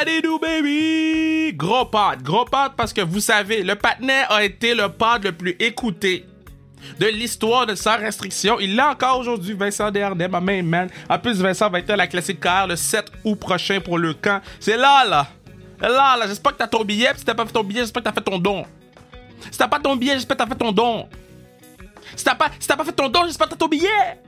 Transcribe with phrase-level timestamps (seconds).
[0.00, 1.52] Do, baby?
[1.52, 2.22] Gros pod.
[2.22, 6.24] Gros pod parce que vous savez, le patinet a été le pod le plus écouté
[6.98, 8.58] de l'histoire de Sans Restriction.
[8.60, 10.88] Il l'a encore aujourd'hui, Vincent Desharnais, ma main man.
[11.06, 14.14] En plus, Vincent va être à la classique car le 7 août prochain pour le
[14.14, 14.40] camp.
[14.58, 15.28] C'est là, là.
[15.82, 16.26] Là, là.
[16.26, 17.10] J'espère que t'as ton billet.
[17.16, 18.64] Si t'as pas fait ton billet, j'espère que t'as fait ton don.
[19.50, 21.08] Si t'as pas ton billet, j'espère que t'as fait ton don.
[22.16, 24.18] Si t'as pas, si t'as pas fait ton don, j'espère que t'as ton billet.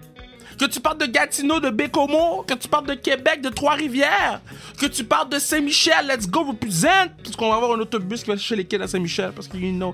[0.62, 4.40] Que tu parles de Gatineau, de Bécomo, que tu parles de Québec, de Trois-Rivières,
[4.78, 7.08] que tu parles de Saint-Michel, let's go, represent.
[7.20, 9.32] Parce qu'on va avoir un autobus qui va chercher les kids à Saint-Michel.
[9.34, 9.92] Parce que, you know,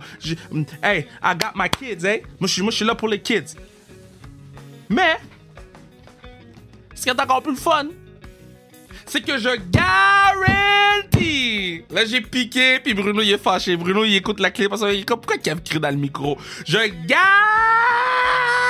[0.83, 2.21] hey, I got my kids, hey.
[2.39, 3.55] Moi, je suis moi, je suis là pour les kids.
[4.91, 5.17] Mais,
[6.95, 7.87] ce qui est encore plus fun,
[9.07, 11.83] c'est que je garantis.
[11.89, 13.75] Là, j'ai piqué, puis Bruno, il est fâché.
[13.75, 16.37] Bruno, il écoute la clé parce qu'il est comme, pourquoi Kev crie dans le micro?
[16.67, 16.77] Je
[17.07, 18.68] garantis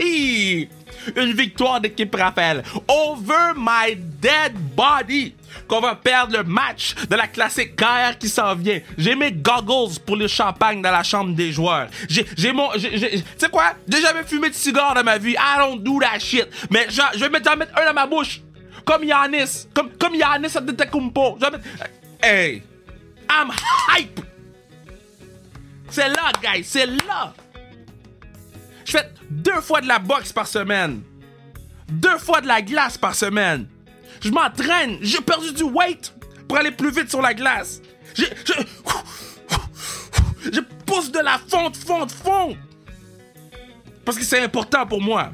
[0.00, 5.34] une victoire d'équipe Raphaël over my dead body
[5.68, 8.80] qu'on va perdre le match de la classique KR qui s'en vient.
[8.98, 11.88] J'ai mes goggles pour le champagne dans la chambre des joueurs.
[12.08, 12.70] J'ai mon...
[12.72, 12.88] Tu
[13.36, 13.72] sais quoi?
[13.88, 15.32] J'ai jamais fumé de cigare dans ma vie.
[15.32, 16.48] I don't do that shit.
[16.70, 18.40] Mais je vais mettre, mettre un dans ma bouche.
[18.84, 19.66] Comme Yanis.
[19.72, 21.38] Comme, comme Yanis Antetokounmpo.
[21.40, 21.64] Je vais mettre...
[22.22, 22.62] Hey!
[23.30, 23.50] I'm
[23.88, 24.20] hype!
[25.88, 26.64] C'est là, guys.
[26.64, 27.32] C'est là!
[28.84, 31.02] Je fais deux fois de la boxe par semaine.
[31.88, 33.66] Deux fois de la glace par semaine.
[34.20, 34.98] Je m'entraîne.
[35.02, 36.14] J'ai perdu du weight
[36.48, 37.80] pour aller plus vite sur la glace.
[38.14, 38.24] Je,
[40.86, 42.56] pousse de la fonte, fonte, fonte.
[44.04, 45.32] Parce que c'est important pour moi.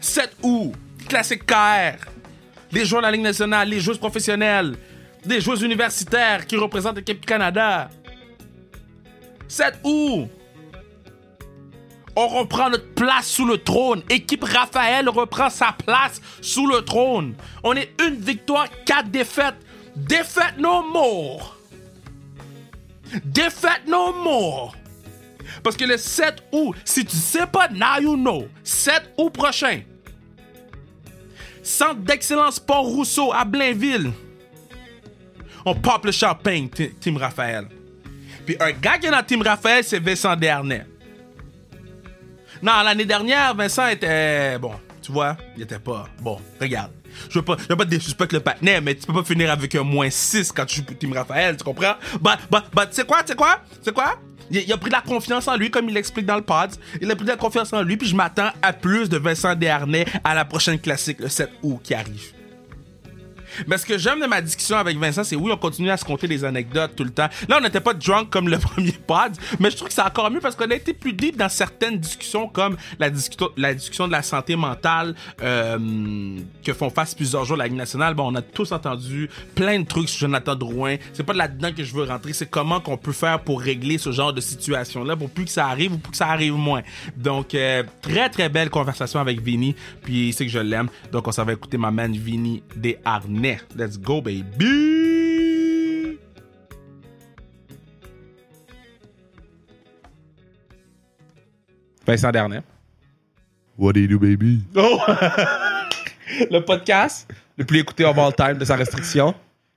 [0.00, 0.72] 7 août,
[1.08, 1.96] classique KR.
[2.72, 4.76] Les joueurs de la Ligue nationale, les joueurs professionnels,
[5.24, 7.90] des joueurs universitaires qui représentent l'équipe du Canada.
[9.48, 10.30] 7 août,
[12.20, 14.02] on reprend notre place sous le trône.
[14.10, 17.34] Équipe Raphaël reprend sa place sous le trône.
[17.64, 19.56] On est une victoire, quatre défaites.
[19.96, 21.56] Défaite no more.
[23.24, 24.76] Défaite no more.
[25.62, 28.46] Parce que le 7 août, si tu sais pas, now you know.
[28.62, 29.80] 7 août prochain.
[31.62, 34.12] Centre d'excellence Port-Rousseau à Blainville.
[35.64, 37.66] On pop le champagne, Team Raphaël.
[38.44, 40.86] Puis un gars qui est dans Team Raphaël, c'est Vincent Dernay.
[42.62, 44.58] Non, l'année dernière, Vincent était.
[44.58, 44.72] Bon,
[45.02, 46.06] tu vois, il était pas.
[46.20, 46.92] Bon, regarde.
[47.28, 49.50] Je veux pas, je veux pas te désuspecter le patinet, mais tu peux pas finir
[49.50, 51.94] avec un moins 6 quand tu joues Team Raphaël, tu comprends?
[52.20, 53.60] Bah, bah, bah, tu sais quoi, tu sais quoi?
[53.78, 54.16] Tu sais quoi?
[54.50, 56.70] Il, il a pris de la confiance en lui, comme il l'explique dans le pod.
[57.00, 59.54] Il a pris de la confiance en lui, puis je m'attends à plus de Vincent
[59.54, 62.32] Desharnais à la prochaine classique, le 7 août qui arrive.
[63.66, 66.04] Mais ce que j'aime de ma discussion avec Vincent, c'est oui, on continue à se
[66.04, 67.28] compter des anecdotes tout le temps.
[67.48, 70.30] Là, on n'était pas drunk comme le premier pod, mais je trouve que c'est encore
[70.30, 73.10] mieux parce qu'on a été plus deep dans certaines discussions, comme la,
[73.56, 78.14] la discussion de la santé mentale euh, que font face plusieurs jours la Ligue nationale.
[78.14, 80.96] Bon, on a tous entendu plein de trucs sur Jonathan Drouin.
[81.12, 84.12] C'est pas là-dedans que je veux rentrer, c'est comment qu'on peut faire pour régler ce
[84.12, 86.82] genre de situation-là pour plus que ça arrive ou pour que ça arrive moins.
[87.16, 90.88] Donc, euh, très très belle conversation avec Vinny, puis il sait que je l'aime.
[91.12, 92.62] Donc, on s'en va écouter ma man Vinny
[93.40, 96.18] Let's go, baby!
[102.06, 102.60] Vincent Dernier.
[103.78, 104.60] What do you do, baby?
[104.76, 105.00] Oh!
[106.50, 109.34] le podcast le plus écouté of all time de sa restriction.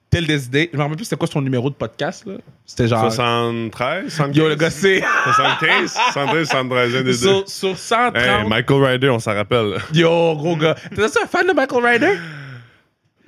[0.09, 0.69] Tel des idées.
[0.73, 2.35] Je me rappelle plus c'était quoi son numéro de podcast, là.
[2.65, 3.09] C'était genre.
[3.11, 4.35] 73, 75?
[4.35, 4.99] Yo, le gars, c'est.
[4.99, 7.13] 75, 73, 73, un des deux.
[7.13, 8.17] sur, sur 130.
[8.17, 9.77] Hey, Michael Ryder, on s'en rappelle.
[9.93, 10.75] Yo, gros gars.
[10.93, 12.19] T'es un fan de Michael Ryder?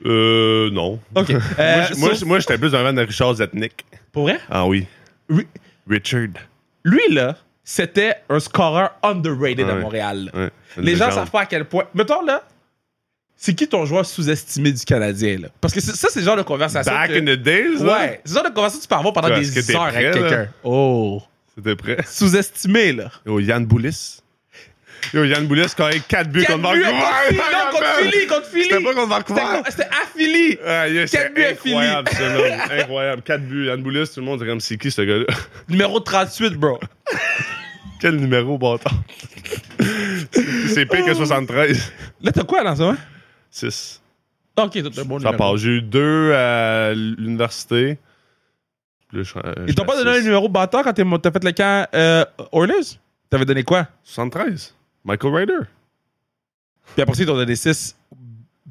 [0.06, 1.00] Euh, non.
[1.16, 1.30] Ok.
[1.32, 1.86] moi, Euh,
[2.26, 3.86] moi, j'étais plus un fan de Richard Zetnik.
[4.12, 4.40] Pour vrai?
[4.50, 4.86] Ah oui.
[5.90, 6.28] Richard.
[6.84, 9.82] lui, là, c'était un scoreur underrated à Ouais.
[9.82, 10.30] Montréal.
[10.34, 10.40] là.
[10.42, 11.20] Ouais, c'est une Les gens légende.
[11.20, 11.86] savent pas à quel point.
[11.94, 12.44] Mettons, là,
[13.36, 15.48] c'est qui ton joueur sous-estimé du Canadien, là?
[15.62, 16.92] Parce que c'est- ça, c'est le genre de conversation.
[16.92, 18.96] Back que- in the days, là, Ouais, c'est le genre de conversation que tu peux
[18.96, 20.12] avoir pendant Ouais, est-ce que des t'es heures avec là?
[20.14, 20.48] quelqu'un.
[20.64, 21.22] Oh.
[21.56, 21.98] C'était prêt.
[22.08, 23.12] Sous-estimé, là.
[23.26, 24.20] Yo, Yann Boulis.
[25.14, 26.84] Yo, Yann il a 4 buts contre Vancouver.
[27.28, 27.96] Philly, non, contre.
[28.00, 28.64] Philly, contre Philly.
[28.64, 29.42] C'était pas contre Vancouver.
[29.70, 30.58] C'était- à Philly.
[30.66, 32.80] Ah, yeah, Quatre buts à c'est incroyable, ce nom.
[32.82, 33.22] Incroyable.
[33.22, 33.66] 4 buts.
[33.66, 35.26] Yann Boulis, tout le monde est comme, c'est qui ce gars-là?
[35.70, 36.80] Numéro 38, bro.
[38.02, 38.94] Quel numéro, bâtard?
[40.68, 41.92] c'est pire que 73.
[42.22, 42.96] Là, t'as quoi dans ça?
[43.50, 44.02] 6.
[44.58, 45.58] Ok, t'as un bon Ça part.
[45.58, 47.98] J'ai eu deux à l'université.
[49.14, 50.24] Ils t'ont pas donné un six.
[50.26, 53.00] numéro bâtard quand t'as fait le camp euh, Oilers?
[53.30, 53.88] T'avais donné quoi?
[54.04, 54.75] 73.
[55.06, 55.60] Michael Ryder.
[56.94, 57.96] Puis après ça, ils t'ont donné 6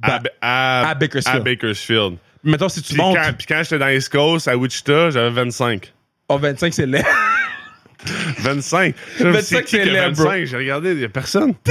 [0.03, 1.37] À, à, à Bakersfield.
[1.37, 2.17] à Bakersfield.
[2.43, 5.31] Mettons, si tu Puis montes, quand, puis quand j'étais dans East Coast, à Wichita, j'avais
[5.31, 5.93] 25.
[6.29, 7.05] oh, 25, c'est laid.
[8.39, 8.95] 25.
[9.19, 10.25] Je me 25, suis dit, c'est laid, bro.
[10.25, 10.45] 25?
[10.45, 11.55] J'ai regardé, il y a personne.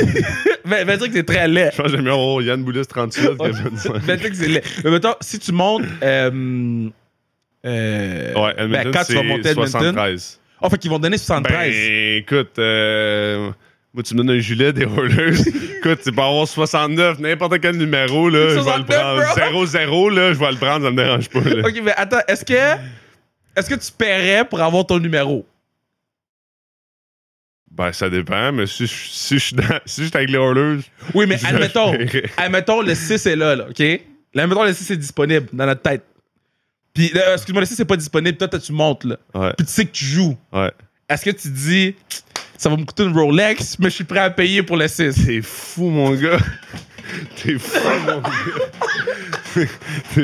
[0.66, 1.72] Ben, 25, c'est très laid.
[1.74, 3.94] Je pense que j'ai mis oh, Yann Boulis 38 qui a 25.
[3.98, 4.64] 25, c'est laid.
[4.86, 5.84] Mais mettons, si tu montes.
[6.02, 6.90] Euh,
[7.66, 9.72] euh, Ouais, Edmonton, ben, quand tu vas monter à Edmonton.
[9.72, 10.40] 73.
[10.62, 11.70] Oh, fait qu'ils vont donner 73.
[11.74, 13.52] Ben, écoute, euh,
[13.94, 15.40] moi, tu me donnes un gilet des Oilers.
[15.78, 19.66] écoute, tu peux avoir 69, n'importe quel numéro, là, je vais le 69, prendre.
[19.66, 21.42] 0-0, là, je vais le prendre, ça me dérange pas.
[21.42, 21.68] là.
[21.68, 22.54] Ok, mais attends, est-ce que.
[23.56, 25.46] Est-ce que tu paierais pour avoir ton numéro?
[27.70, 29.56] Ben, ça dépend, mais si, je- si, suis
[29.86, 30.80] si je suis avec les Oilers,
[31.14, 31.94] Oui, mais admettons.
[32.38, 33.80] admettons, le 6 est là, là, OK?
[34.34, 36.04] Là, admettons, le 6 est disponible dans notre tête.
[36.94, 38.38] Puis, là, excuse-moi, le 6 est pas disponible.
[38.38, 39.18] Toi, toi, tu montes, là.
[39.34, 40.38] Ouais, Puis, tu sais que tu joues.
[40.52, 40.72] ouais.
[41.10, 41.96] Est-ce que tu dis,
[42.64, 45.26] ça va me coûter une Rolex, mais je suis prêt à payer pour le 6?
[45.26, 46.38] T'es fou, mon gars.
[47.36, 47.78] T'es fou,
[48.08, 49.68] mon gars.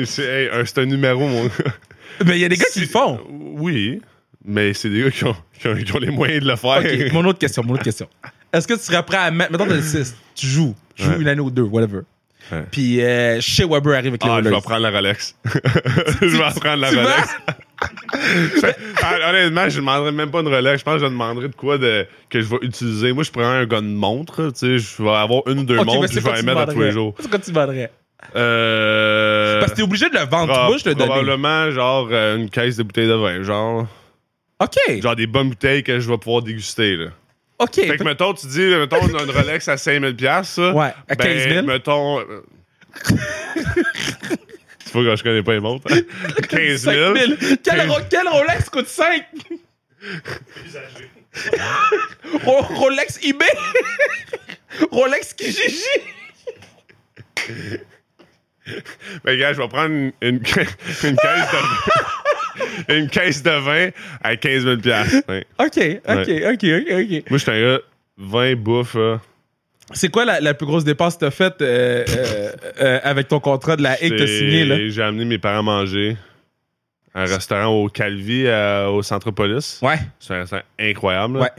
[0.06, 1.50] c'est hey, un- numéro, mon gars.
[2.24, 3.20] Ben, il y a des gars qui le font.
[3.28, 4.00] Oui,
[4.42, 6.82] mais c'est des gars qui ont, qui ont- qui ont les moyens de le faire.
[7.12, 8.08] Mon autre question, mon autre question.
[8.54, 9.52] Est-ce que tu serais prêt à mettre.
[9.52, 10.74] Mettons, le 6, tu joues.
[10.94, 11.20] Tu joues Ouais.
[11.20, 12.00] une année ou deux, whatever.
[12.52, 12.64] Ouais.
[12.70, 15.36] Puis, euh, chez Weber arrive avec les Ah, je vais prendre la Rolex.
[15.44, 16.88] je vais prendre la?
[16.88, 17.36] Rolex.
[19.28, 20.80] Honnêtement, je ne demanderais même pas une Rolex.
[20.80, 23.12] Je pense que je demanderais de quoi de, que je vais utiliser.
[23.12, 24.50] Moi, je prends un gars de montre.
[24.52, 26.66] Tu sais, je vais avoir une ou deux montres puis je vais les mettre à
[26.66, 27.14] tous les jours.
[27.20, 27.90] C'est quoi tu vendrais?
[28.36, 30.52] Euh, Parce que t'es obligé de le vendre.
[30.66, 31.06] Moi, je te donne.
[31.08, 33.42] Probablement, genre, euh, une caisse de bouteilles de vin.
[33.42, 33.86] Genre,
[34.60, 35.00] OK.
[35.00, 36.96] genre des bonnes bouteilles que je vais pouvoir déguster.
[36.96, 37.06] Là.
[37.60, 37.74] OK.
[37.74, 40.72] Fait que, mettons, tu dis, mettons, une une Rolex à 5000$, piastres, ça.
[40.72, 41.54] Ouais, à 15 000.
[41.54, 42.20] Ben, mettons.
[44.84, 45.86] C'est pas que je connais pas les montres.
[45.92, 46.00] hein.
[46.48, 47.14] 15 000.
[47.16, 47.56] 5 000.
[47.62, 49.24] Quel, Ro- quel Rolex coûte 5?
[52.44, 53.46] Ro- Rolex eBay?
[54.90, 55.84] Rolex Kijiji?
[59.24, 60.66] Ben, gars, je vais prendre une, une, une caisse
[61.04, 61.08] de
[62.88, 63.90] une caisse de vin
[64.22, 65.22] à 15 000 piastres.
[65.28, 65.44] Ouais.
[65.58, 65.78] OK,
[66.08, 67.30] OK, OK, OK, OK.
[67.30, 67.78] Moi, je suis un gars,
[68.18, 68.94] vin, bouffe.
[68.94, 69.20] là.
[69.92, 73.40] C'est quoi la, la plus grosse dépense que t'as faite euh, euh, euh, avec ton
[73.40, 74.76] contrat de la Hague que t'as signé, là?
[74.88, 76.16] J'ai amené mes parents manger
[77.12, 78.46] à un restaurant au Calvi,
[78.88, 79.80] au Centropolis.
[79.82, 81.34] Ouais, C'est un restaurant incroyable.
[81.38, 81.40] là.
[81.42, 81.50] ouais.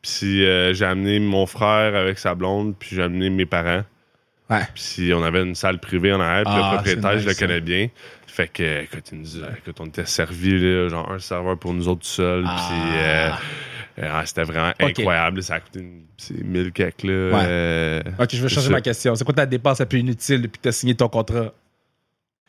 [0.00, 3.84] Puis j'ai amené mon frère avec sa blonde, puis j'ai amené mes parents.
[4.50, 4.60] Ouais.
[4.74, 7.34] Puis on avait une salle privée en arrière, puis Ah, le propriétaire, c'est je le
[7.34, 7.88] connais bien.
[8.34, 11.86] Fait que, écoute, il nous écoute, on était servis, là, genre un serveur pour nous
[11.86, 12.42] autres tout seuls.
[12.44, 12.66] Ah.
[12.68, 13.30] Puis euh,
[14.06, 15.40] euh, ah, c'était vraiment incroyable.
[15.40, 17.12] Ça a coûté une, c'est 1000 quelques, là.
[17.12, 17.44] Ouais.
[17.46, 18.72] euh, Ok, je vais changer ça.
[18.72, 19.14] ma question.
[19.14, 21.52] C'est quoi ta dépense la plus inutile depuis que t'as signé ton contrat?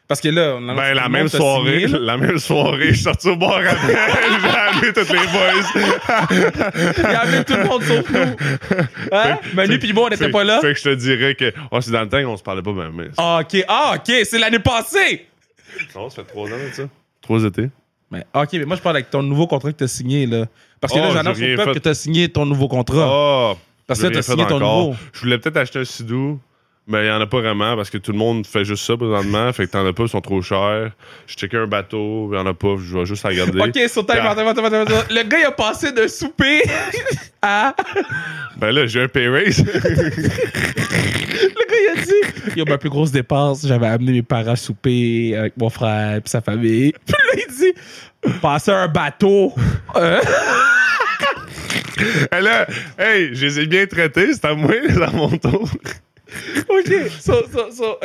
[0.07, 3.29] Parce que là, on a Ben, la même soirée, la même soirée, je suis sorti
[3.29, 3.95] au bar après,
[4.41, 6.31] j'ai amené tous les boys.
[6.31, 8.35] Il y avait tout le monde sauf nous.
[9.11, 9.37] Hein?
[9.53, 10.61] Manu puis moi, on n'était pas là.
[10.61, 12.73] Fait que je te dirais que, oh, c'est dans le temps qu'on se parlait pas,
[12.73, 13.09] ben, mais.
[13.17, 15.27] Ah, ok, ah, ok, c'est l'année passée.
[15.95, 16.83] Non, ça fait trois ans, ça.
[17.21, 17.69] Trois étés.
[18.11, 20.45] Mais, ok, mais moi, je parle avec ton nouveau contrat que t'as signé, là.
[20.79, 21.79] Parce que Oh, là, j'ai j'annonce au peuple fait.
[21.79, 23.07] que t'as signé ton nouveau contrat.
[23.09, 23.57] Oh!
[23.87, 24.83] Parce que rien fait signé ton encore.
[24.85, 24.95] nouveau.
[25.13, 26.39] Je voulais peut-être acheter un Sidou,
[26.87, 28.95] mais il n'y en a pas vraiment parce que tout le monde fait juste ça
[28.95, 29.51] présentement.
[29.53, 30.91] fait que t'en as pas, ils sont trop chers.
[31.25, 33.59] Je checkais un bateau, il n'y en a pas, je vais juste regarder.
[33.59, 35.03] Ok, sur time, attends, attends, attends, attends.
[35.09, 36.61] Le gars, il a passé de souper
[37.41, 37.75] à.
[38.57, 39.65] Ben là, j'ai un pay raise.
[41.35, 42.59] Le gars, il a dit.
[42.59, 46.41] Yo, ma plus grosse dépense, j'avais amené mes parents souper avec mon frère et sa
[46.41, 46.93] famille.
[47.05, 47.73] Puis là, il dit.
[48.41, 49.53] Passer un bateau.
[49.95, 50.19] Euh,
[52.31, 52.67] là,
[52.97, 54.71] hey, je les ai bien traités, c'est à moi,
[55.01, 55.69] à mon tour.
[56.69, 57.97] ok, so, so, so,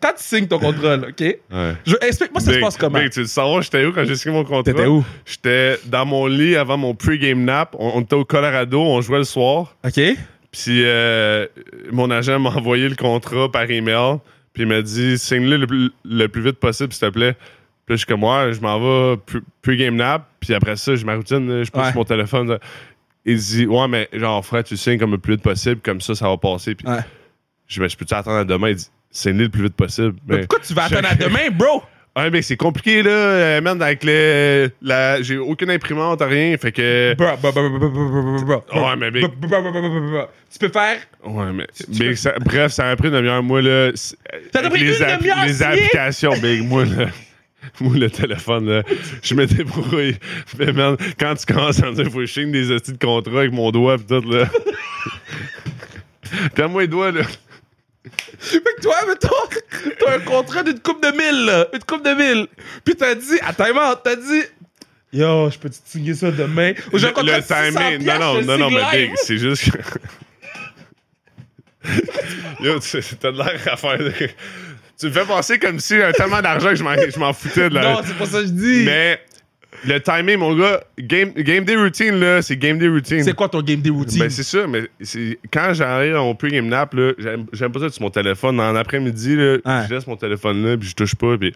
[0.00, 1.20] quand tu signes ton contrat, là, ok?
[1.20, 1.38] Ouais.
[1.86, 2.98] Je- Explique-moi ça se passe comment?
[2.98, 4.62] Big, tu veux savoir, j'étais où quand j'ai signé mon contrat?
[4.72, 5.04] T'étais où?
[5.24, 7.74] J'étais dans mon lit avant mon pre-game nap.
[7.78, 9.76] On, on était au Colorado, on jouait le soir.
[9.84, 10.00] Ok?
[10.52, 11.46] Puis euh,
[11.92, 14.18] mon agent m'a envoyé le contrat par email.
[14.54, 17.34] Puis il m'a dit signe-le le, plus- le plus vite possible, s'il te plaît.
[17.84, 20.26] Puis je suis comme moi, je m'en vais pre- pre-game nap.
[20.40, 21.92] Puis après ça, j'ai ma routine, je pousse Ouais.
[21.94, 22.58] mon téléphone.
[23.26, 26.14] Il dit Ouais, mais genre, frère, tu signes comme le plus vite possible, comme ça,
[26.14, 26.74] ça va passer.
[26.74, 27.00] Puis Ouais.
[27.68, 28.70] Je, mais je peux-tu attendre à demain?
[28.70, 30.14] Il dit, c'est né le plus vite possible.
[30.26, 31.82] Mais, pourquoi tu vas attendre à demain, bro?
[32.16, 34.70] Ouais, mais c'est compliqué, là, euh, man, avec le.
[35.20, 37.14] J'ai aucune imprimante, rien, fait que.
[37.14, 39.10] Bro, bro, bro, ouais, mais.
[39.10, 39.26] Big...
[40.50, 40.96] Tu peux faire?
[41.24, 41.66] Ouais, mais.
[41.92, 43.90] Tu, Bref, ça a pris une demi-heure, moi, là.
[43.94, 44.16] Ça
[44.50, 45.44] t'a pris les une demi-heure!
[45.46, 47.08] Les applications, Big, moi, là.
[47.80, 48.82] Moi, le téléphone, là,
[49.22, 50.16] je me débrouille.
[50.58, 53.40] Mais man, quand tu commences à me dire, il faut que des outils de contrat
[53.40, 54.48] avec mon doigt, pis tout, là.
[56.54, 57.22] Tiens-moi les doigts, là.
[58.38, 59.28] Fait que toi, mettons,
[59.98, 61.66] t'as un contrat d'une coupe de mille, là.
[61.72, 62.46] Une coupe de mille.
[62.84, 64.42] Puis t'as dit, attends, man, t'as dit.
[65.12, 66.72] Yo, je peux te signer ça demain.
[66.92, 68.06] Ou j'ai un Le, contrat le de 600 timing.
[68.06, 69.06] Non, non, non, non, mais.
[69.08, 69.78] Big, c'est juste que.
[72.60, 73.98] Yo, tu- t'as de l'air à faire.
[74.98, 77.68] Tu me fais penser comme si j'avais tellement d'argent que je m'en, je m'en foutais
[77.68, 77.82] de la.
[77.82, 78.82] Non, c'est pas ça que je dis.
[78.84, 79.20] Mais
[79.86, 83.22] le timing, mon gars, game, game day routine, là, c'est game day routine.
[83.22, 84.18] C'est quoi ton game day routine?
[84.20, 87.88] Ben, c'est ça, mais c'est- quand j'arrive au pre-game nap, là, j'aime j'aime pas ça
[87.90, 88.58] sur mon téléphone.
[88.60, 89.86] En après-midi, là, Ouais.
[89.88, 91.36] je laisse mon téléphone là, puis je touche pas.
[91.38, 91.52] Puis,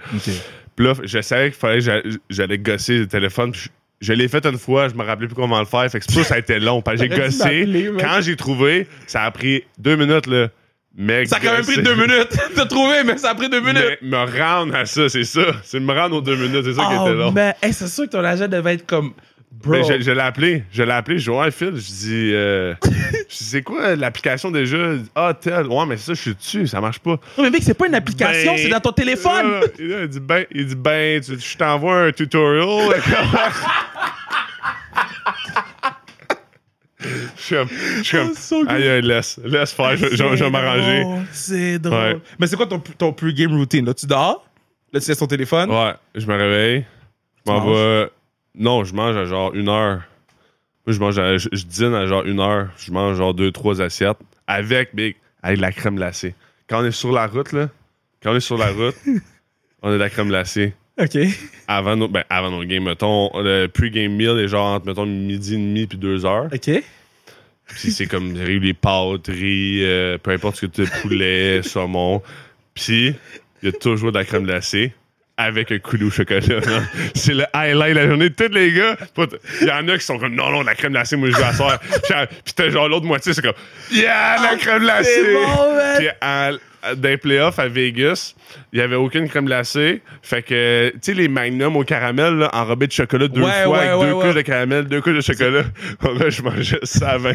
[0.78, 3.52] là, je savais qu'il fallait que j'a- j'allais gosser le téléphone.
[3.52, 3.62] puis
[4.00, 5.90] je, je l'ai fait une fois, je me rappelais plus comment le faire.
[5.90, 6.80] Fait que c'est pour ça a été long.
[6.82, 7.92] Parce que j'ai gossé.
[7.98, 10.48] Quand j'ai trouvé, ça a pris deux minutes, là.
[10.96, 12.36] Mais Ça a quand même pris deux minutes.
[12.54, 13.98] T'as trouvé, mais ça a pris deux minutes.
[14.02, 15.42] Mais me rendre à ça, c'est ça.
[15.62, 17.28] C'est me rendre aux deux minutes, c'est ça qui était long.
[17.28, 19.12] Oh, mais hey, c'est sûr que ton agent devait être comme.
[19.52, 19.72] Bro.
[19.72, 20.64] Ben, je, je l'ai appelé.
[20.72, 21.18] Je l'ai appelé.
[21.18, 21.72] Je dis, ouais, Phil.
[21.74, 22.74] Je dis, euh,
[23.28, 24.76] c'est quoi l'application déjà?
[25.14, 25.66] Ah, tel.
[25.66, 26.66] Ouais, mais ça, je suis dessus.
[26.68, 27.18] Ça marche pas.
[27.36, 29.50] Non, mais mec, c'est pas une application, Ben, c'est dans ton téléphone.
[29.50, 32.94] là, là, il dit, ben, il dit, ben, tu- je t'envoie un tutorial.
[37.00, 38.70] Je suis comme, je suis comme, so good.
[38.70, 41.02] aïe, aïe, laisse, laisse faire, je, je- je vais m'arranger.
[41.02, 41.98] drôle, C'est drôle.
[41.98, 42.18] Ouais.
[42.38, 43.86] Mais c'est quoi ton, ton pre-game routine?
[43.86, 44.46] Là, tu dors?
[44.92, 45.70] Là, tu laisses ton téléphone?
[45.70, 46.84] Ouais, je me réveille,
[47.46, 48.10] je m'en vais.
[48.54, 50.02] Non, je mange à genre une heure.
[50.86, 52.68] Moi, je mange à, je, je dîne à genre une heure.
[52.78, 56.34] Je mange genre deux, trois assiettes avec, big, avec de la crème glacée.
[56.68, 57.68] Quand on est sur la route, là,
[58.22, 58.96] quand on est sur la route,
[59.82, 60.74] on a de la crème glacée.
[61.00, 61.18] OK.
[61.68, 65.54] Avant nos, ben, avant nos games, mettons, le pre-game meal est genre entre, mettons, midi
[65.54, 66.48] et demi puis deux heures.
[66.52, 66.82] OK.
[67.66, 71.62] Puis c'est comme riz, les pâtes, riz, euh, peu importe ce que tu as, poulet,
[71.64, 72.20] saumon.
[72.74, 73.14] Puis
[73.62, 74.92] il y a toujours de la crème glacée
[75.36, 76.42] avec un coulis au chocolat.
[77.14, 78.30] C'est le highlight de la journée.
[78.30, 78.96] Tous les gars,
[79.62, 81.78] il y en a qui sont comme non, non, la crème glacée, moi je vais.
[82.02, 83.54] Puis euh, puis t'as genre l'autre moitié, c'est comme
[83.90, 85.10] yeah, la crème glacée.
[85.14, 85.96] c'est bon.
[85.96, 86.50] Puis à-
[87.02, 88.34] les playoffs à Vegas,
[88.72, 90.02] il y avait aucune crème glacée.
[90.22, 93.68] Fait que, tu sais, les magnums au caramel, là, enrobés de chocolat deux Ouais, fois,
[93.72, 94.24] ouais, avec ouais, deux ouais.
[94.26, 95.62] couches de caramel, deux couches de chocolat.
[96.02, 97.34] Là, je mangeais ça à 20.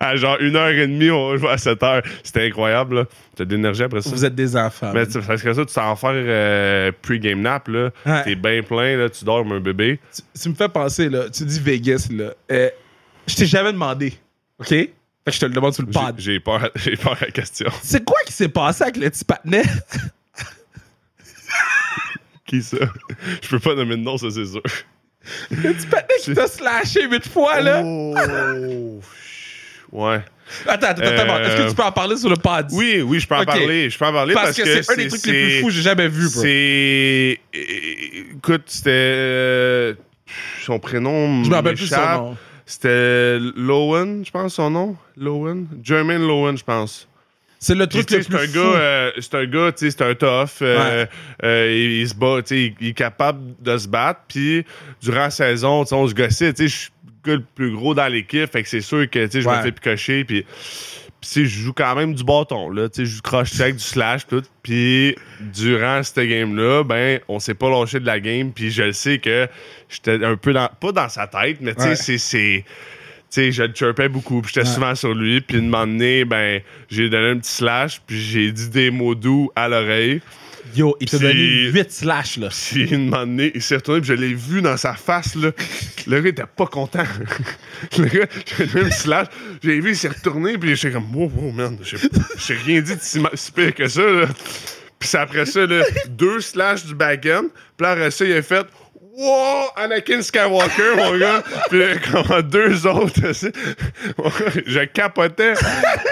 [0.00, 2.02] À genre une heure et demie, on jouait à 7 heures.
[2.22, 3.04] C'était incroyable, là.
[3.36, 4.10] T'as de l'énergie après ça.
[4.10, 4.92] Vous êtes des enfants.
[4.94, 7.90] Mais tu- parce que ça, tu t'en faire euh, pre-game nap, là.
[8.06, 8.22] Ouais.
[8.24, 9.08] T'es bien plein, là.
[9.08, 9.98] Tu dors comme un bébé.
[10.14, 11.24] tu, tu me fais penser, là.
[11.30, 12.32] Tu dis Vegas, là.
[12.52, 12.68] Euh,
[13.26, 14.14] je t'ai jamais demandé.
[14.60, 14.72] OK?
[15.24, 16.14] Fait que je te le demande sur le pod.
[16.18, 17.70] J'ai peur, j'ai peur à la question.
[17.82, 19.62] C'est quoi qui s'est passé avec le petit patinet?
[22.46, 22.76] Qui ça?
[23.42, 24.62] Je peux pas nommer de nom, ça, c'est sûr.
[25.50, 27.80] le petit patinet qui t'a slashé huit fois, là?
[27.82, 29.00] Oh!
[29.92, 30.20] Ouais.
[30.66, 31.34] Attends, attends, attends.
[31.36, 32.66] Euh, Est-ce que tu peux en parler sur le pod?
[32.72, 33.88] Oui, oui, je peux en parler.
[33.88, 35.72] Je peux en parler Parce, parce, que, c'est un des trucs les plus fous que
[35.72, 36.42] j'ai jamais vu, bro.
[36.42, 37.40] C'est.
[38.36, 38.90] Écoute, c'était.
[38.90, 39.94] euh,
[40.66, 41.42] Son prénom.
[41.44, 42.36] Je me rappelle plus son nom.
[42.66, 44.96] C'était Lowen, je pense, son nom.
[45.16, 45.66] Lowen?
[45.82, 47.08] Jermaine Lowen, je pense.
[47.58, 48.52] C'est le truc le sais, C'est plus un fou.
[48.54, 50.48] gars, euh, c'est un gars, tu sais, c'est un tough.
[50.62, 51.06] euh,
[51.44, 54.20] euh, il, il se bat, tu sais, il, il est capable de se battre.
[54.28, 54.64] Puis
[55.02, 56.90] durant la saison, tu sais, on se gossait, tu sais, je suis
[57.26, 59.48] le gars le plus gros dans l'équipe, fait que c'est sûr que, tu sais, je
[59.48, 59.56] Ouais.
[59.58, 60.24] me fais picocher.
[60.24, 60.44] Puis,
[61.32, 64.26] puis je joue quand même du bâton, là, tu sais, je joue croche-check, du slash,
[64.26, 64.42] tout.
[64.62, 68.52] Puis durant cette game-là, ben, on s'est pas lâché de la game.
[68.52, 69.48] Puis je le sais que
[69.88, 72.64] j'étais un peu dans, pas dans sa tête, mais tu sais, Ouais.
[73.30, 74.72] c'est- je le chirpais beaucoup, puis j'étais Ouais.
[74.74, 78.68] souvent sur lui, puis moment donné, ben, j'ai donné un petit slash, puis j'ai dit
[78.70, 80.20] des mots doux à l'oreille.
[80.74, 82.48] Yo, il t'a donné 8 slash, là.
[82.48, 85.50] Puis une moment donné, il s'est retourné, puis je l'ai vu dans sa face, là.
[86.06, 87.04] Le gars était pas content.
[87.98, 88.26] le gars,
[88.58, 89.26] j'ai donné un petit slash,
[89.62, 93.00] j'ai vu, il s'est retourné, puis j'étais comme, wow, wow, man, j'ai rien dit de
[93.00, 94.26] si, pire que ça, là.
[94.98, 98.66] Puis c'est après ça, là, deux slash du back-end, puis après ça, il a fait,
[99.16, 101.44] Wow, Anakin Skywalker, mon gars.
[101.70, 101.80] Puis
[102.10, 103.32] comment deux autres,
[104.66, 105.54] je capotais.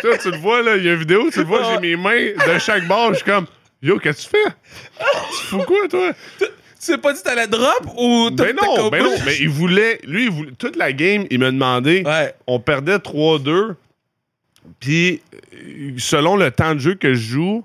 [0.03, 1.97] Toi, tu le vois, là, il y a une vidéo, tu le vois, j'ai mes
[1.97, 3.47] mains de chaque bord, je suis comme,
[3.83, 4.55] yo, qu'est-ce que tu fais?
[5.41, 6.13] Tu fous quoi, toi?
[6.39, 6.47] Tu
[6.79, 10.25] sais pas dit t'allais drop ou t'as Ben non, ben non, mais il voulait, lui,
[10.25, 12.35] il voulait, toute la game, il m'a demandé, Ouais.
[12.47, 13.75] on perdait 3-2,
[14.81, 15.21] puis
[15.99, 17.65] selon le temps de jeu que je joue,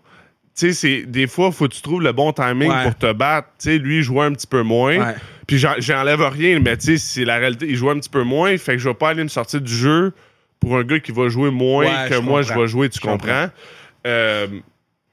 [0.56, 2.84] tu sais, des fois, faut que tu trouves le bon timing Ouais.
[2.84, 3.50] pour te battre.
[3.60, 4.98] Tu sais, lui, il jouait un petit peu moins.
[4.98, 5.16] Ouais.
[5.46, 7.68] Puis j'en- j'enlève rien, mais tu sais, c'est la réalité.
[7.70, 9.72] Il joue un petit peu moins, fait que je vais pas aller me sortir du
[9.74, 10.14] jeu
[10.60, 13.02] pour un gars qui va jouer moins Ouais, que moi, je vais jouer, tu Je
[13.02, 13.18] comprends.
[13.18, 13.50] comprends?
[14.08, 14.48] Euh,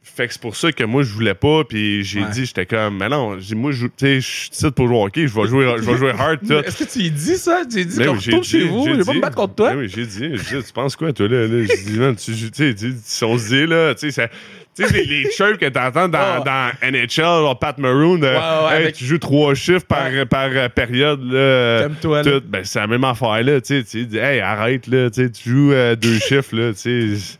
[0.07, 2.31] fait que c'est pour ça que moi, je voulais pas, puis j'ai Ouais.
[2.31, 3.87] dit, j'étais comme, mais non, moi, je
[4.21, 6.39] suis ici pour jouer au hockey, je vais jouer, je vais jouer hard.
[6.67, 7.63] Est-ce que tu dis ça?
[7.69, 8.87] Tu lui dis Ben qu'on retourne dit, chez vous?
[8.87, 9.71] Je vais pas me battre contre toi?
[9.73, 11.47] Ben oui, j'ai dit, tu penses quoi, toi, là?
[11.49, 11.65] là?
[11.67, 14.29] J'ai dit, man, tu, tu sais, on se dit, là, tu sais, ça-
[14.77, 16.45] tu sais, les, les chirps que t'entends dans, Oh.
[16.45, 20.05] dans NHL, genre Pat Maroon, euh, Ouais, ouais, hey, avec- tu joues trois chiffres par,
[20.11, 20.27] Ouais.
[20.27, 21.89] par euh, période, là.
[22.03, 22.11] Tout.
[22.47, 26.19] Ben, c'est la même affaire, là, tu sais, hey, arrête, là, tu joues euh, deux
[26.29, 27.39] chiffres, là, tu sais.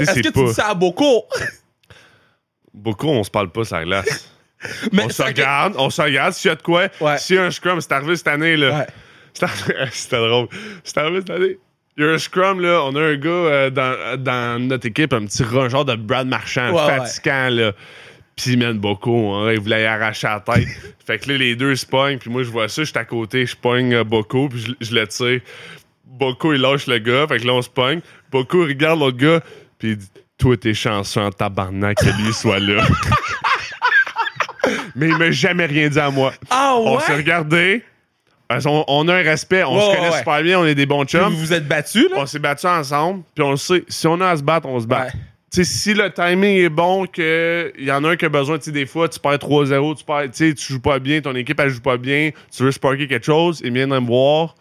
[0.00, 1.22] Est-ce que tu dis ça à beaucoup?
[2.74, 4.28] Beaucoup, on se parle pas sur la glace.
[4.92, 6.88] Mais on se regarde, on se regarde s'il y a de quoi.
[7.00, 7.18] Ouais.
[7.18, 8.78] S'il y a un scrum, c'est arrivé cette année, là.
[8.80, 8.86] Ouais.
[9.92, 10.48] C'était drôle.
[10.84, 11.58] C'est arrivé cette année.
[11.96, 12.82] Il y a un scrum, là.
[12.84, 16.26] On a un gars euh, dans, dans notre équipe, un petit ron- genre de Brad
[16.26, 17.72] Marchand, Ouais, fatigant, là.
[18.36, 20.66] Puis, man, Boko, hein, il voulait y arracher la tête.
[21.04, 23.04] fait que là, les deux se pognent, puis moi, je vois ça, je suis à
[23.04, 25.40] côté, je pogne euh, Boko, puis je, je le tire.
[26.06, 28.00] Boko, il lâche le gars, fait que là, on se pogne.
[28.30, 29.40] Boko, il regarde l'autre gars,
[29.78, 30.08] puis il dit
[30.42, 32.82] Toi, t'es chanceux en tabarnak que lui soit là.
[34.96, 36.32] Mais il m'a jamais rien dit à moi.
[36.50, 37.84] Ah On s'est regardé.
[38.66, 40.18] On, a un respect, on Ouais, se connaît ouais.
[40.18, 41.32] super bien, on est des bons Puis chums.
[41.32, 42.16] Vous vous êtes battus, là?
[42.18, 43.84] On s'est battus ensemble, puis on le sait.
[43.86, 45.06] Si on a à se battre, on se bat.
[45.52, 48.86] Si le timing est bon, qu'il y en a un qui a besoin, tu des
[48.86, 51.98] fois, tu perds 3-0, tu perds, tu joues pas bien, ton équipe, elle joue pas
[51.98, 54.56] bien, tu veux sparker quelque chose, il vient me voir,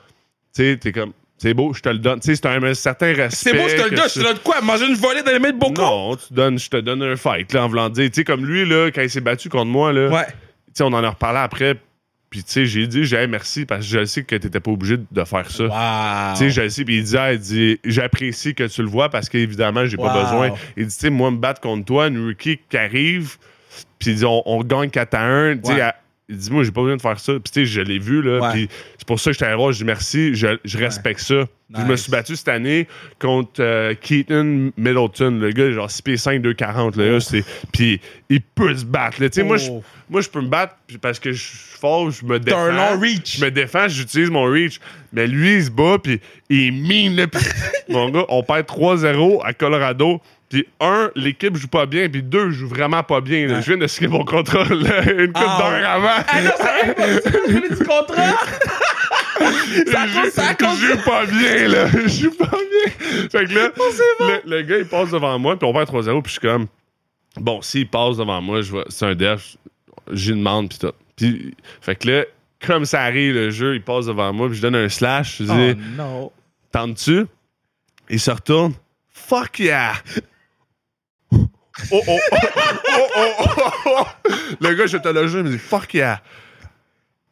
[0.56, 2.20] tu sais, t'es comme, c'est beau, je te le donne.
[2.20, 3.52] Tu sais, c'est un, un certain respect.
[3.52, 4.10] C'est beau, je te le donne.
[4.10, 4.62] Je te donne quoi?
[4.62, 5.82] Manger une volée dans les mains de Boko?
[5.82, 8.10] Non, tu donnes, je te donne un fight, là, en voulant dire.
[8.10, 10.26] Tu sais, comme lui, là, quand il s'est battu contre moi, là, Ouais.
[10.28, 10.34] tu
[10.76, 11.76] sais, on en a reparlé après,
[12.30, 14.72] puis tu sais, j'ai dit, j'ai hey, merci, parce que je sais que t'étais pas
[14.72, 15.64] obligé de faire ça.
[15.64, 16.38] Wow.
[16.38, 19.86] Tu sais, je le sais, puis il dit, j'apprécie que tu le vois parce qu'évidemment,
[19.86, 20.24] j'ai pas Wow.
[20.24, 20.52] besoin.
[20.78, 23.38] Il dit, tu sais, moi, me battre contre toi, une rookie qui arrive,
[24.00, 25.56] puis il dit, on, on gagne 4 à 1.
[25.58, 25.82] Tu sais, Ouais.
[25.82, 25.96] à-
[26.32, 27.34] il dit, moi, j'ai pas besoin de faire ça.
[27.34, 28.40] Puis, tu sais, je l'ai vu, là.
[28.40, 28.52] Ouais.
[28.54, 31.46] Puis, c'est pour ça que je voir, je dis merci, je, je respecte ça.
[31.78, 32.88] Je me suis battu cette année
[33.20, 37.20] contre euh, Keaton Middleton, le gars, genre 6 pieds 5, 240, là.
[37.72, 39.30] Puis, il peut se battre, là.
[39.30, 39.84] Tu sais, moi, je, Oh.
[40.10, 42.60] moi, je peux me battre parce que je suis fort, je me T'as défends.
[42.64, 43.38] un long reach.
[43.38, 44.80] Je me défends, j'utilise mon reach.
[45.14, 46.20] Mais lui, il se bat, puis
[46.50, 47.28] il est mine, là.
[47.28, 47.42] Puis,
[47.90, 50.22] mon gars, on perd 3-0 à Colorado.
[50.52, 52.10] Puis, un, l'équipe joue pas bien.
[52.10, 53.48] Puis, deux, joue vraiment pas bien.
[53.48, 53.62] là.
[53.62, 56.24] Je viens de signer mon contrat là, une coupe Ah, d'heure avant.
[56.28, 57.22] Ah non, sérieux?
[57.24, 58.34] C'est pas du contrat?
[59.88, 60.78] Ça compte, ça compte.
[60.78, 61.88] je joue pas bien, là.
[62.04, 63.28] Je joue pas bien.
[63.32, 63.72] Fait que là,
[64.20, 66.68] le, le gars, il passe devant moi, puis on perd 3-0, puis je suis comme,
[67.38, 69.56] bon, s'il passe devant moi, je vois, c'est un def,
[70.12, 70.92] j'y demande, puis tout.
[71.16, 72.26] Puis, fait que là,
[72.66, 75.44] comme ça arrive, le jeu, il passe devant moi, puis je donne un slash, je
[75.46, 76.32] dis, Oh non.
[76.72, 77.26] tentes-tu?
[78.10, 78.74] Il se retourne,
[79.10, 79.94] fuck yeah!
[81.92, 84.32] Oh, oh, oh, oh, oh.
[84.60, 86.22] Le gars, je te le jure, il me dit, fuck yeah!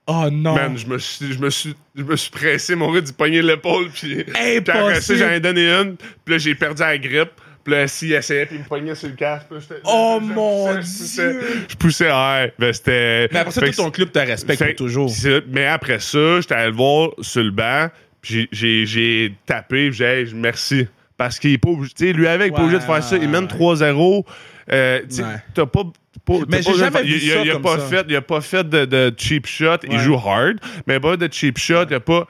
[0.07, 0.55] Oh non.
[0.55, 3.41] Man, je me suis, je me suis, je me suis pressé, mon gars, du pogner
[3.43, 4.25] l'épaule, puis
[4.57, 7.29] après ça, j'en ai donné une, puis là, j'ai perdu la grippe,
[7.63, 10.19] puis là, s'il essayait, puis il me pognait sur le casque, puis là, j'étais- Oh
[10.19, 11.41] mon Dieu.
[11.69, 13.29] Je poussais, ouais, ben c'était...
[13.31, 15.13] Mais après ça, tout ton club te respecte toujours.
[15.47, 17.89] Mais après ça, j'étais allé le voir sur le banc,
[18.21, 20.87] puis j'ai- tapé, puis j'ai dit, merci.
[21.19, 23.03] Parce qu'il est pas obligé, tu sais, lui avec, il est pas obligé de faire
[23.03, 23.17] ça.
[23.17, 23.49] Il mène ouais.
[23.49, 24.25] 3-0.
[24.71, 25.21] Euh, tu
[25.53, 25.83] t'as pas.
[26.25, 27.85] pas- Mais j'ai jamais il- vu il, ça il a comme pas ça.
[27.87, 29.79] fait, il a pas fait de, de cheap shot.
[29.91, 31.83] Il joue hard, mais pas de cheap shot.
[31.89, 32.25] Il a pas.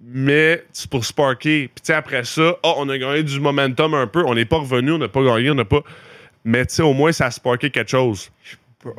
[0.00, 1.68] Mais c'est pour sparker.
[1.74, 4.24] Puis tu après ça, oh, on a gagné du momentum un peu.
[4.26, 5.82] On n'est pas revenu, on n'a pas gagné, on n'a pas.
[6.44, 8.30] Mais tu sais, au moins, ça a sparké quelque chose.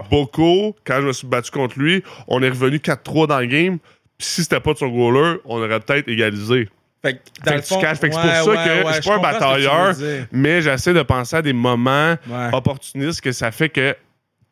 [0.10, 3.80] Boko, quand je me suis battu contre lui, on est revenu 4-3 dans le game.
[4.18, 6.70] Puis si c'était pas de son goaler, on aurait peut-être égalisé.
[7.04, 7.82] Fait que, dans Fait le fond.
[7.82, 9.94] Fait que c'est ouais, pour ça que ouais, je suis pas un batailleur,
[10.32, 12.16] mais j'essaie de penser à des moments
[12.54, 13.96] opportunistes que ça fait que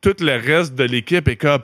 [0.02, 1.62] tout le reste de l'équipe est comme.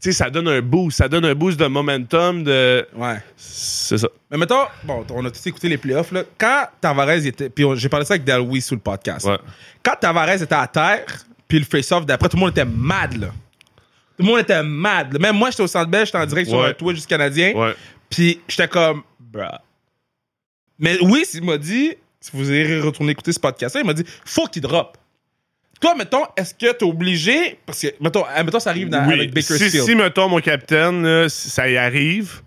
[0.00, 0.98] Tu sais, ça donne un boost.
[0.98, 2.44] Ça donne un boost de momentum.
[2.44, 3.16] de Ouais.
[3.36, 4.08] C'est ça.
[4.30, 6.22] Mais mettons, bon, on a tous écouté les playoffs, là.
[6.38, 7.48] Quand Tavares était.
[7.48, 9.26] Puis j'ai parlé ça avec Dalwi sous le podcast.
[9.26, 9.38] Ouais.
[9.82, 11.04] Quand Tavares était à terre,
[11.48, 13.28] puis le face-off d'après, tout le monde était mad, là.
[13.28, 15.12] Tout le monde était mad.
[15.12, 15.18] là.
[15.18, 17.52] Même moi, j'étais au centre belge, j'étais en direct sur un Twitch canadien.
[17.54, 17.74] Ouais.
[18.10, 19.46] Puis j'étais comme, bruh.
[20.82, 24.04] Mais oui, il m'a dit, si vous irez retourner écouter ce podcast il m'a dit,
[24.26, 24.98] faut qu'il drop.
[25.80, 29.14] Toi, mettons, est-ce que t'es obligé, parce que, mettons, ah, mettons ça arrive dans, Oui.
[29.14, 29.84] avec Si, Bakersfield.
[29.84, 32.42] si, mettons, mon capitaine, si ça y arrive,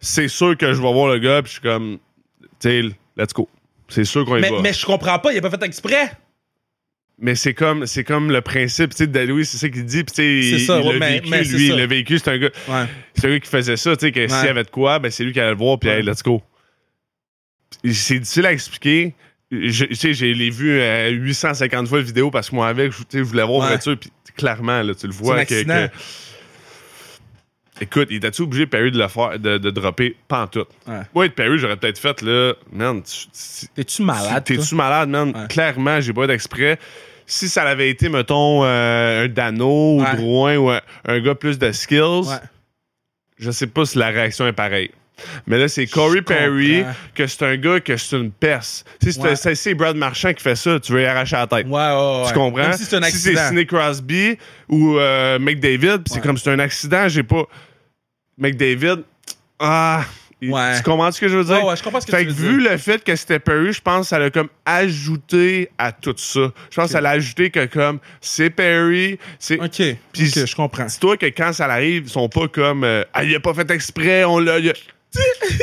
[0.00, 1.98] c'est sûr que je vais voir le gars, puis je suis comme,
[2.60, 3.48] tu let's go.
[3.88, 4.60] C'est sûr qu'on y mais, va.
[4.60, 6.12] mais je comprends pas, il a pas fait exprès.
[7.18, 10.42] Mais c'est comme, c'est comme le principe, tu sais, c'est ça qu'il dit, puis tu
[10.58, 12.38] sais, C'est il, ouais, l'a mais- vécu, mais c'est lui, il l'a vécu, c'est un
[12.38, 12.84] gars, Ouais.
[13.14, 15.10] c'est un gars qui faisait ça, tu sais, que s'il y avait de quoi, ben
[15.10, 16.42] c'est lui qui allait le voir, puis hey, let's go.
[17.92, 19.14] C'est difficile à expliquer.
[19.50, 22.92] Je- Tu sais, j'ai l'ai vu euh, 850 fois la vidéo parce que moi avec,
[23.12, 23.68] je voulais voir Ouais.
[23.68, 25.54] voiture, puis clairement, là, tu le vois que,
[27.80, 30.14] Écoute, il était-tu obligé, Perry, de le faire, de, de dropper?
[30.28, 30.68] Pantoute?
[30.86, 31.00] Ouais.
[31.14, 34.44] Moi, être Perry, j'aurais peut-être fait, là, man, tu- tu- T'es-tu malade?
[34.44, 35.32] T'es-tu malade, man?
[35.34, 35.48] Ouais.
[35.48, 36.78] Clairement, j'ai pas d'exprès.
[37.26, 40.16] Si ça avait été, mettons, euh, un Dano ou Ouais.
[40.16, 42.36] Drouin ou un, un gars plus de skills, Ouais.
[43.38, 44.90] je sais pas si la réaction est pareille.
[45.46, 48.86] Mais là, c'est Corey Perry, que c'est un gars que c'est une peste.
[49.02, 49.36] Si c'est Ouais.
[49.36, 51.66] c'est- c'est Brad Marchand qui fait ça, tu veux y arracher la tête.
[51.66, 52.24] Ouais, ouais, ouais.
[52.28, 52.58] Tu comprends?
[52.62, 53.46] Même si c'est un Si c'est accident.
[53.48, 57.44] Sidney Crosby ou euh, McDavid, c'est comme c'est un accident, j'ai pas.
[58.38, 59.02] McDavid,
[59.58, 60.04] ah.
[60.44, 60.76] Ouais.
[60.76, 61.62] Tu comprends ce que je veux dire?
[61.62, 62.72] Ouais, ouais, je comprends ce que fait tu que veux vu dire.
[62.72, 66.50] le fait que c'était Perry, je pense que ça l'a comme ajouté à tout ça.
[66.68, 69.60] Je pense que ça l'a ajouté que comme c'est Perry, c'est.
[69.60, 69.70] OK,
[70.12, 70.86] Puis OK, je comprends.
[70.86, 73.70] Dis-toi que quand ça arrive, ils sont pas comme euh, Ah, il a pas fait
[73.70, 74.54] exprès, on l'a.
[74.56, 74.72] a-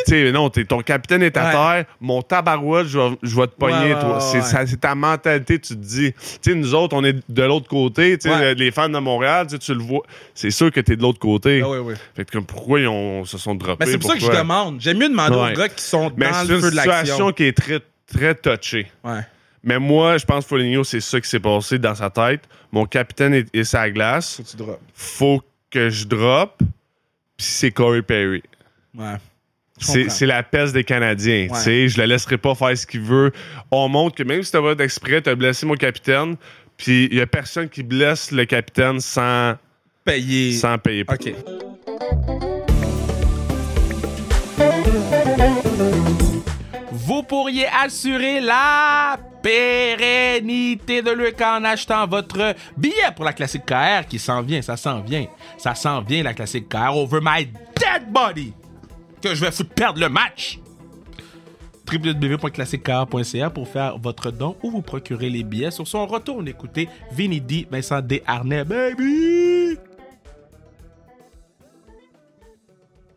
[0.06, 1.52] sais, non, ton capitaine est à Ouais.
[1.84, 4.20] terre, mon tabarouette, je vais, je vais te pogner, Ouais, toi.
[4.20, 6.14] c'est, c'est ta mentalité, tu te dis.
[6.14, 8.18] Tu sais, nous autres, on est de l'autre côté.
[8.18, 8.54] Tu sais, Ouais.
[8.56, 10.04] les fans de Montréal, tu le vois.
[10.34, 11.62] C'est sûr que t'es de l'autre côté.
[11.64, 11.94] Ah oui, oui.
[12.16, 13.86] Fait que pourquoi ils ont, se sont droppés?
[13.86, 14.80] Mais c'est pour ça que je demande.
[14.82, 16.96] J'aime mieux demander aux gars qui sont Mais dans c'est le une feu de l'action.
[17.06, 17.80] situation qui est très,
[18.12, 18.88] très touchée.
[19.04, 19.22] Ouais.
[19.64, 22.42] Mais moi, je pense que Foligno, c'est ça qui s'est passé dans sa tête.
[22.72, 24.38] Mon capitaine est, est sa glace.
[24.38, 24.80] Faut que tu drops.
[24.94, 26.54] Faut que je drop.
[27.38, 28.42] Puis c'est Corey Perry.
[28.98, 29.16] Ouais.
[29.80, 31.48] C'est la peste des Canadiens.
[31.48, 31.50] Ouais.
[31.50, 31.88] tu sais.
[31.88, 33.32] Je le laisserai pas faire ce qu'il veut.
[33.72, 36.36] On montre que même si t'as pas d'exprès, t'as blessé mon capitaine.
[36.78, 39.56] Puis il y a personne qui blesse le capitaine sans,
[40.06, 40.54] Payé.
[40.54, 41.04] sans payer.
[41.04, 41.16] pour.
[41.16, 41.34] OK.
[46.92, 54.06] Vous pourriez assurer la pérennité de l'UQ en achetant votre billet pour la classique KR
[54.08, 55.26] qui s'en vient, ça s'en vient.
[55.58, 58.54] Ça s'en vient la classique KR over my dead body
[59.22, 60.60] que je vais foutre perdre le match.
[61.92, 65.72] www.classiquekr.ca pour faire votre don ou vous procurer les billets.
[65.72, 69.78] Sur son retour, on écoutait Vinny D, Vincent Desharnais, baby!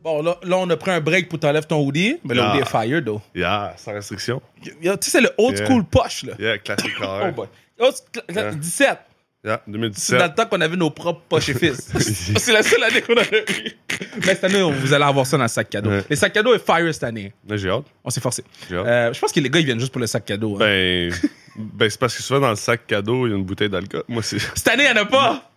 [0.02, 2.16] Bon, là, là, on a pris un break pour t'enlèves ton hoodie.
[2.24, 2.50] Mais le Ah.
[2.50, 3.20] hoodie est fired, though.
[3.36, 4.42] Yeah, sans restriction.
[4.60, 5.66] Tu sais, c'est le old Yeah.
[5.66, 6.32] school poche, là.
[6.40, 7.46] Yeah, classique Oh boy.
[7.78, 8.52] Old school- Yeah.
[8.54, 8.98] 17.
[9.44, 10.18] Yeah, C'est 2017.
[10.20, 11.90] dans le temps qu'on avait nos propres poches et fils.
[12.38, 13.72] c'est la seule année qu'on a eu.
[14.18, 15.90] Mais cette année, vous allez avoir ça dans le sac cadeau.
[15.90, 16.04] Ouais.
[16.08, 17.32] Les sacs cadeaux est fire cette année.
[17.50, 17.86] J'ai hâte.
[18.04, 18.44] On s'est forcé.
[18.70, 18.86] J'ai hâte.
[18.86, 20.54] Euh, je pense que les gars, ils viennent juste pour le sac cadeau.
[20.56, 20.58] hein.
[20.60, 21.12] Ben,
[21.56, 24.04] ben c'est parce que souvent dans le sac cadeau, il y a une bouteille d'alcool.
[24.06, 24.38] Moi, c'est.
[24.38, 25.48] Cette année, il n'y en a pas.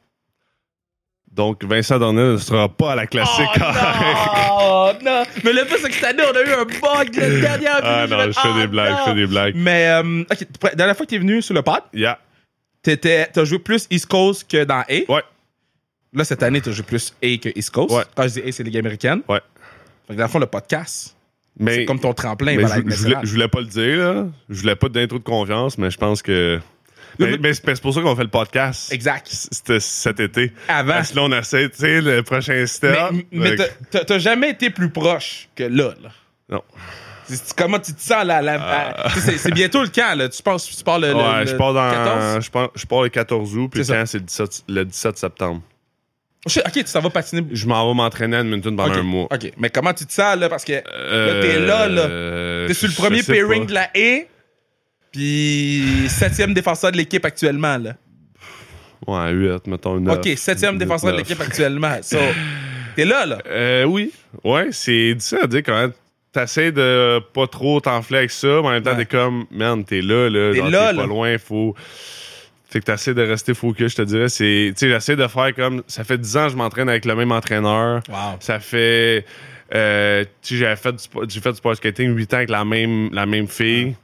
[1.31, 3.45] Donc, Vincent Dornel ne sera pas à la classique
[4.51, 5.23] Oh, non, non.
[5.43, 8.07] Mais le fait, c'est que cette année, on a eu un bug la dernière Ah
[8.07, 8.97] non, je fais Ah, des blagues, non.
[8.99, 9.53] je fais des blagues.
[9.57, 12.17] Mais, euh, ok, la dernière fois que tu es venu sur le pod, Yeah.
[12.85, 15.11] T'étais- t'as joué plus East Coast que dans A?
[15.11, 15.23] Ouais.
[16.13, 17.93] Là, cette année, t'as joué plus A que East Coast.
[17.93, 18.03] Ouais.
[18.15, 19.21] Quand je dis A, c'est Ligue américaine.
[19.27, 19.41] Ouais.
[20.07, 21.15] Fait que dans le fond, le podcast,
[21.59, 23.25] Mais, c'est comme ton tremplin mais je, je voulais, nationale.
[23.25, 24.27] je voulais pas le dire, là.
[24.49, 26.59] Je voulais pas d'intro de confiance, mais je pense que.
[27.17, 28.91] Mais, mais c'est pour ça qu'on fait le podcast.
[28.91, 29.27] Exact.
[29.29, 30.51] C'était cet été.
[30.67, 30.93] Avant.
[30.93, 32.97] Parce que là, on essaie, tu sais, le prochain step.
[33.31, 33.55] Mais,
[33.89, 35.93] t'as t'as jamais été plus proche que là.
[36.03, 36.09] là.
[36.49, 36.61] Non.
[37.57, 38.41] Comment tu te sens là?
[38.41, 40.17] là, sais, c'est- bientôt le camp.
[40.17, 40.29] Là.
[40.29, 41.91] Tu penses tu pars le, le- Ouais, le je pars dans.
[41.91, 42.45] 14?
[42.45, 43.99] Je pars, je pars le 14 août, puis C'est ça.
[43.99, 45.61] quand c'est le 17, le 17 septembre.
[46.47, 47.43] Ok, tu t'en vas patiner.
[47.51, 49.27] Je m'en vais m'entraîner à Edmonton pendant un mois.
[49.31, 50.47] Ok, mais comment tu te sens là?
[50.47, 52.01] Parce que Euh, t'es là, là.
[52.03, 54.19] euh, t'es sur le premier pairing de la A,
[55.11, 57.77] puis septième défenseur de l'équipe actuellement.
[57.77, 57.93] là.
[59.07, 60.17] Ouais, 8, mettons 9.
[60.17, 61.97] Ok, septième défenseur de l'équipe actuellement.
[62.01, 62.17] So,
[62.95, 63.37] t'es là, là.
[63.47, 64.11] Euh, oui.
[64.43, 65.89] Ouais, c'est difficile à dire quand
[66.35, 68.97] t'essaies de pas trop t'enfler avec ça, mais en même temps, Ouais.
[68.97, 70.53] t'es comme, man, t'es là, là.
[70.53, 71.01] T'es là, t'es là.
[71.01, 71.75] pas loin, faut.
[72.69, 74.27] Fait que t'essaies de rester focus, je te dirais.
[74.29, 75.81] C'est, tu sais, j'essaie de faire comme.
[75.87, 78.01] Ça fait 10 ans que je m'entraîne avec le même entraîneur.
[78.09, 78.37] Wow.
[78.39, 79.25] Ça fait.
[79.73, 83.09] Euh, tu j'avais fait du, j'ai fait du sport skating 8 ans avec la même,
[83.13, 83.95] la même fille.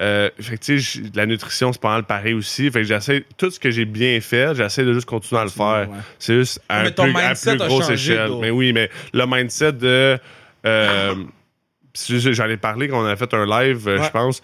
[0.00, 2.70] Euh, fait que, tu sais, j- la nutrition, c'est pas mal pareil aussi.
[2.70, 5.50] Fait que j'essaie, tout ce que j'ai bien fait, j'essaie de juste continuer à le
[5.50, 5.88] faire.
[5.90, 5.96] Ouais.
[6.18, 8.30] C'est juste à, Mais un ton plus, à plus grosse échelle.
[8.40, 10.18] Mais oui, mais le mindset de.
[10.66, 11.14] Euh,
[12.06, 14.04] j'en ai parlé quand on a fait un live, euh, Ouais.
[14.04, 14.40] je pense.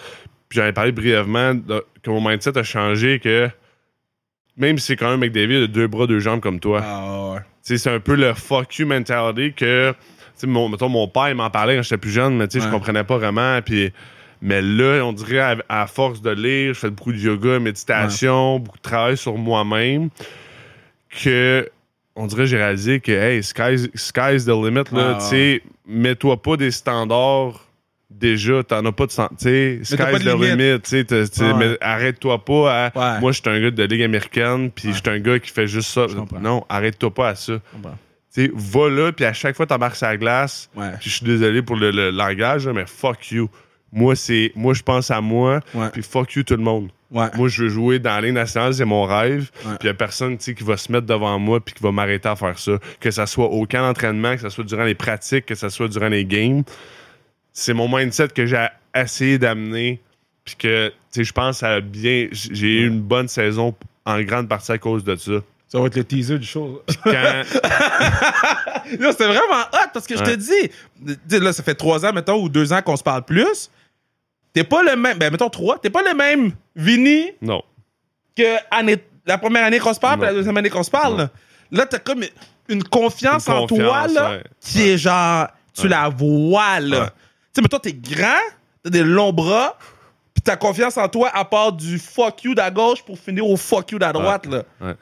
[0.48, 3.48] Puis j'en ai parlé brièvement de- que mon mindset a changé, que
[4.56, 6.80] même si c'est quand même McDavid a deux bras, deux jambes comme toi.
[6.84, 7.40] Ah, ouais.
[7.62, 9.94] C'est un peu le fuck you mentality que,
[10.44, 12.70] mon, mettons, mon père il m'en parlait quand j'étais plus jeune, mais tu sais, Ouais.
[12.70, 13.60] je comprenais pas vraiment.
[13.62, 13.90] Puis,
[14.42, 18.58] mais là, on dirait, à, à force de lire, je fais beaucoup de yoga, méditation,
[18.58, 20.10] beaucoup de travail sur moi-même,
[21.22, 21.68] que,
[22.16, 26.40] on dirait, j'ai réalisé que, hey, sky's, sky's the limit, là, Ouais, tu sais, mets-toi
[26.42, 27.60] pas des standards.
[28.10, 31.76] Déjà, t'en as pas de pas sky's de the limit, tu sais, Ouais.
[31.80, 33.20] arrête-toi pas à, Ouais.
[33.20, 35.66] moi, je suis un gars de Ligue américaine, puis je suis un gars qui fait
[35.66, 36.06] juste ça.
[36.40, 37.54] Non, arrête-toi pas à ça.
[38.32, 40.68] Tu sais, va là, puis à chaque fois, t'embarques la glace.
[40.76, 40.90] Ouais.
[41.00, 43.48] Je suis désolé pour le, le langage, là, mais fuck you.
[43.92, 45.60] Moi, c'est, moi, je pense à moi,
[45.92, 46.90] puis fuck you tout le monde.
[47.14, 47.28] Ouais.
[47.36, 49.50] Moi, je veux jouer dans la Ligue nationale, c'est mon rêve.
[49.64, 49.76] Ouais.
[49.78, 52.28] Puis il y a personne, qui va se mettre devant moi puis qui va m'arrêter
[52.28, 52.72] à faire ça.
[53.00, 55.88] Que ça soit au camp d'entraînement, que ça soit durant les pratiques, que ça soit
[55.88, 56.64] durant les games.
[57.52, 60.00] C'est mon mindset que j'ai essayé d'amener.
[60.44, 62.28] Puis que, tu sais, je pense à bien.
[62.32, 63.74] J'ai eu une bonne saison
[64.04, 65.32] en grande partie à cause de ça.
[65.68, 66.82] Ça va être le teaser du show.
[67.02, 67.10] Quand,
[68.98, 72.42] Là, c'était vraiment hot parce que je te dis, là, ça fait trois ans, mettons,
[72.42, 73.70] ou deux ans qu'on se parle plus.
[74.54, 77.62] T'es pas le même, ben, mettons trois, t'es pas le même Vinny non.
[78.36, 81.18] que année- la première année qu'on se parle, puis la deuxième année qu'on se parle.
[81.18, 81.28] Là,
[81.70, 82.22] Là, t'as comme
[82.68, 84.44] une confiance, Une en toi, là, ouais.
[84.60, 85.88] qui est genre, tu Ouais.
[85.88, 87.06] la vois, là.
[87.06, 87.12] Tu
[87.56, 88.38] sais, mettons, t'es grand,
[88.82, 89.76] t'as des longs bras,
[90.32, 93.56] puis t'as confiance en toi à part du fuck you d'à gauche pour finir au
[93.56, 94.62] fuck you d'à droite, là.
[94.80, 94.94] Ouais.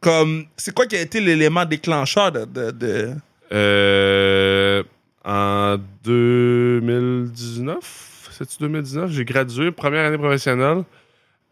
[0.00, 3.14] Comme, c'est quoi qui a été l'élément déclencheur de- de- de...
[3.52, 4.82] Euh,
[5.24, 8.10] en 2019.
[8.36, 9.10] C'est-tu 2019?
[9.10, 10.82] J'ai gradué, première année professionnelle.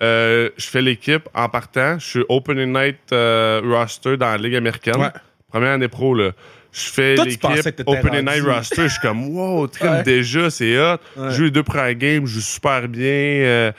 [0.02, 1.98] Euh, je fais l'équipe en partant.
[1.98, 4.96] Je suis Opening Night euh, roster dans la Ligue américaine.
[4.96, 5.10] Ouais.
[5.48, 6.32] Première année pro, là.
[6.72, 7.44] Je fais l'équipe
[7.86, 8.82] Opening Night roster.
[8.84, 10.02] Je suis comme, wow, trim Ouais.
[10.02, 10.96] déjà, c'est hot.
[11.16, 11.30] Ouais.
[11.30, 13.02] Je joue les deux premières games, je joue super bien.
[13.04, 13.72] euh.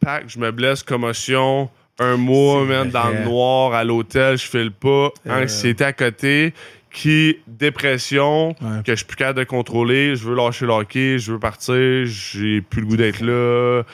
[0.00, 1.68] Pack, je me blesse, commotion.
[1.98, 5.10] Un mois, man, dans le noir, à l'hôtel, je file pas.
[5.26, 5.42] Euh.
[5.42, 6.54] Anxiété à côté.
[6.92, 8.82] Qui, dépression, Ouais.
[8.84, 10.16] que je suis plus capable de contrôler.
[10.16, 11.74] Je veux lâcher le hockey, je veux partir,
[12.04, 13.84] j'ai plus le goût d'être là.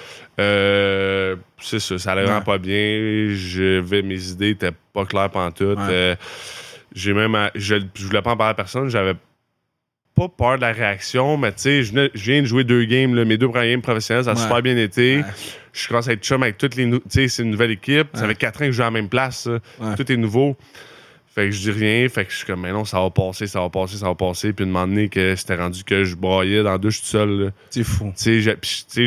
[0.40, 2.44] Euh, c'est ça, ça allait vraiment Ouais.
[2.44, 3.28] pas bien.
[3.34, 5.76] Je vais, mes idées étaient pas claires pantoute.
[5.78, 5.84] Ouais.
[5.90, 6.16] Euh,
[6.94, 8.88] j'ai même, à- je, je voulais pas en parler à personne.
[8.88, 9.14] J'avais
[10.14, 13.26] pas peur de la réaction, mais tu sais, je, viens de jouer deux games, là,
[13.26, 15.22] mes deux premières games professionnelles, ça a super bien été.
[15.74, 16.88] Je commence à être chum avec toutes les.
[16.90, 18.08] Tu sais, c'est une nouvelle équipe.
[18.14, 19.46] Ça fait quatre ans que je joue à la même place.
[19.98, 20.56] Tout est nouveau.
[21.36, 22.08] Fait que je dis rien.
[22.08, 24.14] Fait que je suis comme, mais non, ça va passer, ça va passer, ça va
[24.14, 24.52] passer.
[24.54, 27.52] Puis une moment donné, que c'était rendu que je broyais dans la douche tout seul.
[27.70, 28.12] C'est fou.
[28.16, 29.06] Tu sais,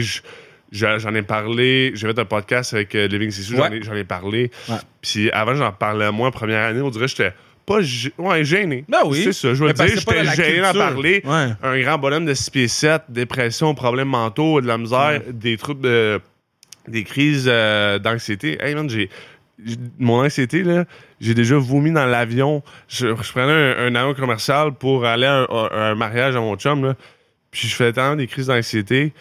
[0.71, 1.91] j'en ai parlé.
[1.95, 3.77] J'ai fait un podcast avec euh, Living Sissou, j'en Ouais.
[3.77, 4.51] ai, j'en ai parlé.
[4.69, 4.75] Ouais.
[5.01, 6.81] Puis avant, j'en parlais moins première année.
[6.81, 7.33] On dirait que j'étais
[7.65, 7.79] pas
[8.19, 8.85] ouais, gêné.
[8.87, 9.21] Ben oui.
[9.23, 11.21] C'est ça, je veux dire, j'étais gêné d'en parler.
[11.25, 11.47] Ouais.
[11.63, 15.81] Un grand bonhomme de 6 pieds 7, dépression, problèmes mentaux, de la misère, des troubles
[15.81, 16.21] de.
[16.87, 18.57] des crises euh, d'anxiété.
[18.61, 19.09] Hey man, j'ai-
[19.97, 20.85] Mon anxiété, là,
[21.19, 22.63] j'ai déjà vomi dans l'avion.
[22.87, 26.39] Je, je prenais un, un avion commercial pour aller à un, à un mariage à
[26.39, 26.95] mon chum, là.
[27.51, 29.13] Puis je faisais tellement des crises d'anxiété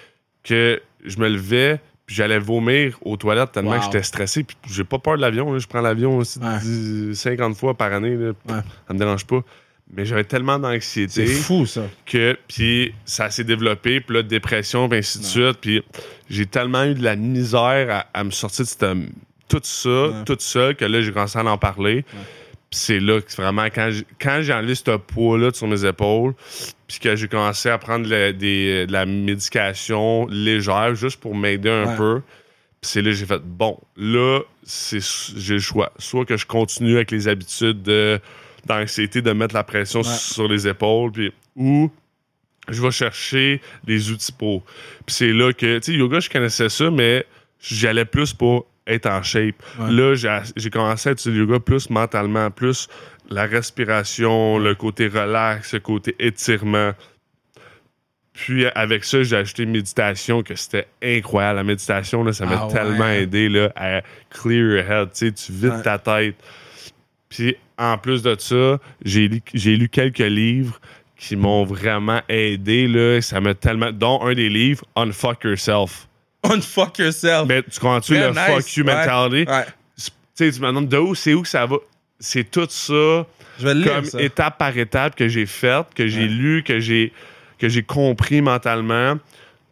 [0.45, 3.79] que je me levais, puis j'allais vomir aux toilettes tellement Wow.
[3.79, 4.45] que j'étais stressé.
[4.45, 5.59] Puis j'ai pas peur de l'avion.
[5.59, 6.59] Je prends l'avion aussi Ouais.
[6.61, 8.29] 10 50 fois par année, là.
[8.49, 8.61] Ouais.
[8.87, 9.41] Ça me dérange pas.
[9.91, 11.81] Mais j'avais tellement d'anxiété C'est fou, ça.
[12.05, 15.83] que puis ça s'est développé puis là dépression puis ainsi de suite puis
[16.29, 18.85] j'ai tellement eu de la misère à, à me sortir de cette,
[19.49, 20.25] tout ça Ouais.
[20.27, 22.05] tout seul que là j'ai commencé à en parler
[22.71, 25.85] Puis c'est là que vraiment quand j'ai, quand j'ai enlevé ce poids là sur mes
[25.85, 26.35] épaules
[26.87, 31.87] puis que j'ai commencé à prendre des, de la médication légère juste pour m'aider un
[31.91, 31.97] Ouais.
[31.97, 32.21] peu
[32.81, 35.01] puis c'est là que j'ai fait bon là c'est
[35.37, 38.21] j'ai le choix soit que je continue avec les habitudes de
[38.67, 41.91] d'anxiété de mettre la pression sur les épaules puis ou
[42.71, 44.63] je vais chercher des outils pour.
[45.07, 47.25] Puis c'est là que, tu sais, yoga, je connaissais ça, mais
[47.63, 49.55] j'y allais plus pour être en shape.
[49.79, 49.91] Ouais.
[49.93, 52.89] Là, j'ai- commencé à utiliser le yoga plus mentalement, plus
[53.31, 56.93] la respiration, le côté relax, le côté étirement.
[58.33, 61.57] Puis avec ça, j'ai ajouté méditation, que c'était incroyable.
[61.57, 62.73] La méditation, là, ça m'a Ah ouais.
[62.73, 65.09] tellement aidé là, à clear your head.
[65.13, 65.83] Tu sais, tu vides Ouais.
[65.83, 66.37] ta tête.
[67.29, 70.81] Puis en plus de ça, j'ai lu, j'ai lu quelques livres
[71.17, 72.87] qui m'ont vraiment aidé.
[72.87, 73.21] Là.
[73.21, 73.91] Ça m'a tellement.
[73.93, 76.08] Dont un des livres, Unfuck Yourself.
[76.51, 77.47] Unfuck yourself.
[77.49, 78.39] Mais tu comprends-tu le nice.
[78.47, 79.51] fuck you mentality?
[79.51, 79.65] Ouais.
[79.97, 81.77] Tu sais, tu me demandes de où, c'est où que ça va?
[82.21, 83.27] C'est tout ça
[83.59, 84.21] Je vais le lire, comme ça.
[84.23, 86.27] étape par étape que j'ai faite, que j'ai Ouais.
[86.27, 87.13] lu, que j'ai
[87.59, 89.17] que j'ai compris mentalement,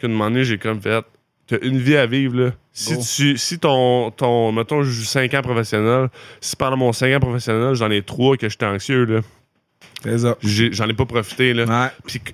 [0.01, 1.05] qu'à un moment donné, j'ai comme fait.
[1.47, 2.51] T'as une vie à vivre, là.
[2.73, 3.01] Si, Go.
[3.17, 4.51] tu, si ton, ton.
[4.51, 6.09] Mettons, je joue 5 ans professionnel.
[6.41, 9.21] Si pendant mon 5 ans professionnel, j'en ai 3 que j'étais anxieux, là.
[10.03, 10.37] C'est ça.
[10.43, 11.93] j'ai- J'en ai pas profité, là.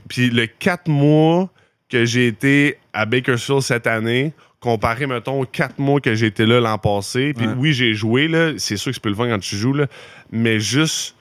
[0.08, 1.50] Puis le 4 mois
[1.92, 6.46] que j'ai été à Bakersfield cette année, comparé, mettons, aux 4 mois que j'ai été
[6.46, 7.52] là l'an passé, puis Ouais.
[7.58, 9.86] oui, j'ai joué, là, c'est sûr que c'est plus le fun quand tu joues, là,
[10.30, 11.14] mais juste,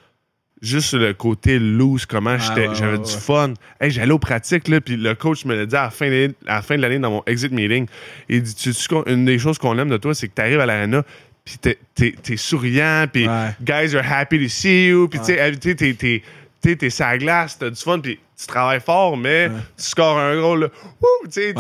[0.62, 3.20] juste le côté loose, comment j'étais- ouais, j'avais ouais, du ouais.
[3.20, 3.54] fun.
[3.82, 6.12] Hey, j'allais aux pratiques, là, puis le coach me l'a dit à la fin de
[6.12, 7.88] l'année- à la fin de l'année dans mon exit meeting.
[8.30, 10.60] Il dit, tu sais, une des choses qu'on aime de toi, c'est que tu arrives
[10.60, 11.04] à l'arena,
[11.44, 13.28] puis t'es, souriant, puis
[13.62, 16.22] guys are happy to see you, puis tu tu sais, t'es-
[16.62, 19.48] t'es tu sais, t'es sur la glace, t'as du fun, puis tu travailles fort, mais
[19.48, 19.52] Ouais.
[19.78, 20.68] tu scores un gros, là.
[21.02, 21.60] Wouh, tu sais, tu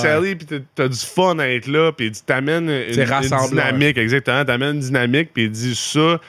[0.00, 4.44] sally, puis t'as- du fun à être là, puis tu t'amènes une, dynamique, exactement.
[4.44, 6.20] T'amènes une dynamique, puis il dit ça,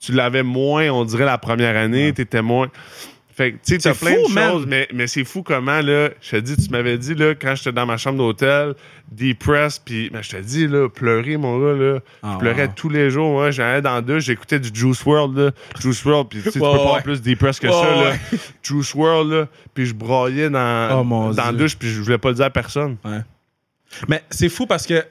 [0.00, 2.68] tu l'avais moins, on dirait, la première année, t'étais moins.
[3.40, 4.50] Fait que, tu sais, t'as plein fou, de man.
[4.50, 7.54] choses, mais, mais c'est fou comment, là, je te dis, tu m'avais dit, là, quand
[7.54, 8.74] j'étais dans ma chambre d'hôtel,
[9.10, 12.72] depressed, puis ben, je te dis, là, pleurer, mon gars, là, Ah, je pleurais wow.
[12.76, 15.50] tous les jours, moi, j'allais dans deux, j'écoutais du Juice World, là,
[15.80, 17.02] Juice World, puis tu sais, tu Ouais, peux pas avoir ouais.
[17.02, 18.10] plus depressed que ça, là.
[18.10, 18.38] ouais.
[18.62, 22.34] Juice World, là, puis je broyais dans, Oh, dans douche, puis je voulais pas le
[22.34, 22.98] dire à personne.
[24.06, 25.02] Mais c'est fou parce que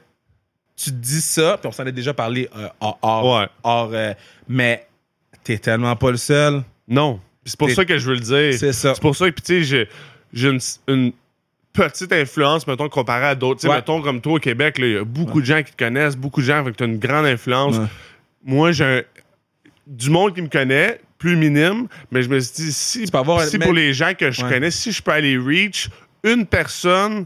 [0.76, 3.48] tu dis ça, puis on s'en est déjà parlé euh, hors, hors- Ouais.
[3.63, 4.13] hors, euh,
[4.48, 4.86] mais
[5.44, 6.62] t'es tellement pas le seul.
[6.88, 7.20] Non.
[7.50, 8.54] C'est pour ça que je veux le dire.
[8.58, 8.94] C'est ça.
[8.96, 9.88] C'est pour ça que, tu sais,
[10.34, 11.12] j'ai- une, une
[11.74, 13.60] petite influence, mettons, comparée à d'autres.
[13.62, 13.76] Tu sais, Ouais.
[13.78, 16.42] mettons, comme toi au Québec, il y a beaucoup de gens qui te connaissent, beaucoup
[16.42, 17.78] de gens, que as une grande influence.
[17.78, 17.86] Ouais.
[18.46, 19.02] Moi, j'ai un-
[19.88, 23.60] du monde qui me connaît, plus minime, mais je me suis dit, si, avoir mais-
[23.66, 25.90] pour les gens que je connais, si je peux aller reach
[26.24, 27.26] une personne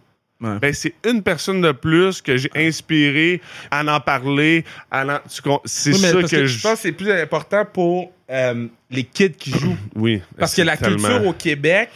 [0.60, 3.40] ben c'est une personne de plus que j'ai inspiré
[3.72, 4.66] à en parler.
[4.92, 5.20] À en-
[5.64, 9.32] C'est Oui, ça parce que, je pense que c'est plus important pour euh, les kids
[9.32, 9.78] qui jouent.
[9.96, 10.22] Oui.
[10.38, 11.90] Parce que la tellement- culture au Québec,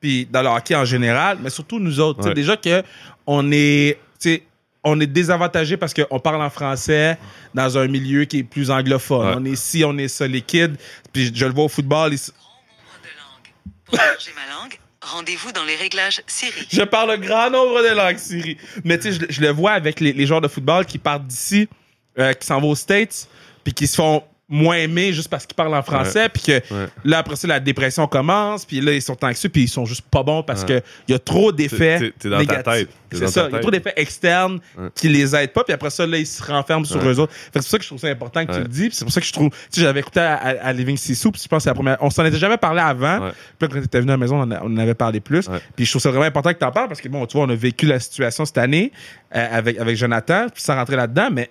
[0.00, 2.34] puis dans le hockey en général, mais surtout nous autres, tu sais, Ouais.
[2.34, 2.82] déjà que
[3.26, 4.42] on est, tu sais,
[4.84, 7.18] on est désavantagé parce qu'on parle en français
[7.52, 9.26] dans un milieu qui est plus anglophone.
[9.26, 9.34] Ouais.
[9.38, 10.74] On est ci, on est ça, les kids.
[11.12, 12.12] Puis je le vois au football.
[12.14, 13.84] ils- Grand nombre de langues.
[13.84, 16.66] Pour changer ma langue, rendez-vous dans les réglages Siri.
[16.70, 18.56] Je parle un grand nombre de langues, Siri.
[18.84, 21.26] Mais tu sais, je, je le vois avec les, les joueurs de football qui partent
[21.26, 21.68] d'ici,
[22.20, 23.28] euh, qui s'en vont aux States,
[23.64, 26.86] puis qui se font moins aimer juste parce qu'ils parlent en français, puis que Ouais.
[27.04, 30.02] là, après ça, la dépression commence, puis là, ils sont anxieux, puis ils sont juste
[30.08, 30.80] pas bons parce Ouais.
[30.80, 32.88] que il y a trop d'effets négatifs.
[33.12, 34.88] C'est ça, il y a trop d'effets externes Ouais.
[34.94, 37.32] qui les aident pas, puis après ça, là, ils se renferment sur eux autres.
[37.46, 39.12] C'est pour ça que je trouve ça important que tu le dis, puis c'est pour
[39.12, 39.50] ça que je trouve...
[39.50, 41.74] Tu sais, j'avais écouté à, à, à Living Sissou, puis je pense que c'est la
[41.74, 41.96] première...
[42.00, 44.50] On s'en était jamais parlé avant, puis quand t'étais venu à la maison, on, en
[44.52, 45.48] a- on en avait parlé plus.
[45.74, 47.46] Puis je trouve ça vraiment important que tu en parles parce que, bon, tu vois,
[47.46, 48.92] on a vécu la situation cette année
[49.34, 51.50] euh, avec, avec Jonathan, puis sans rentrer là-dedans, mais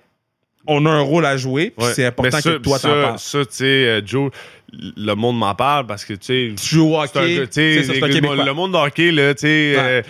[0.66, 1.94] on a un rôle à jouer, puis Ouais.
[1.94, 3.18] c'est important ça- que toi, t'en parles.
[3.18, 4.30] Ça, tu sais, euh, Joe,
[4.72, 8.00] le monde m'en parle parce que, tu sais, Tu joues au hockey, c'est ça, un
[8.08, 8.44] Québécois.
[8.44, 10.02] le monde de hockey, là, tu sais, Ouais.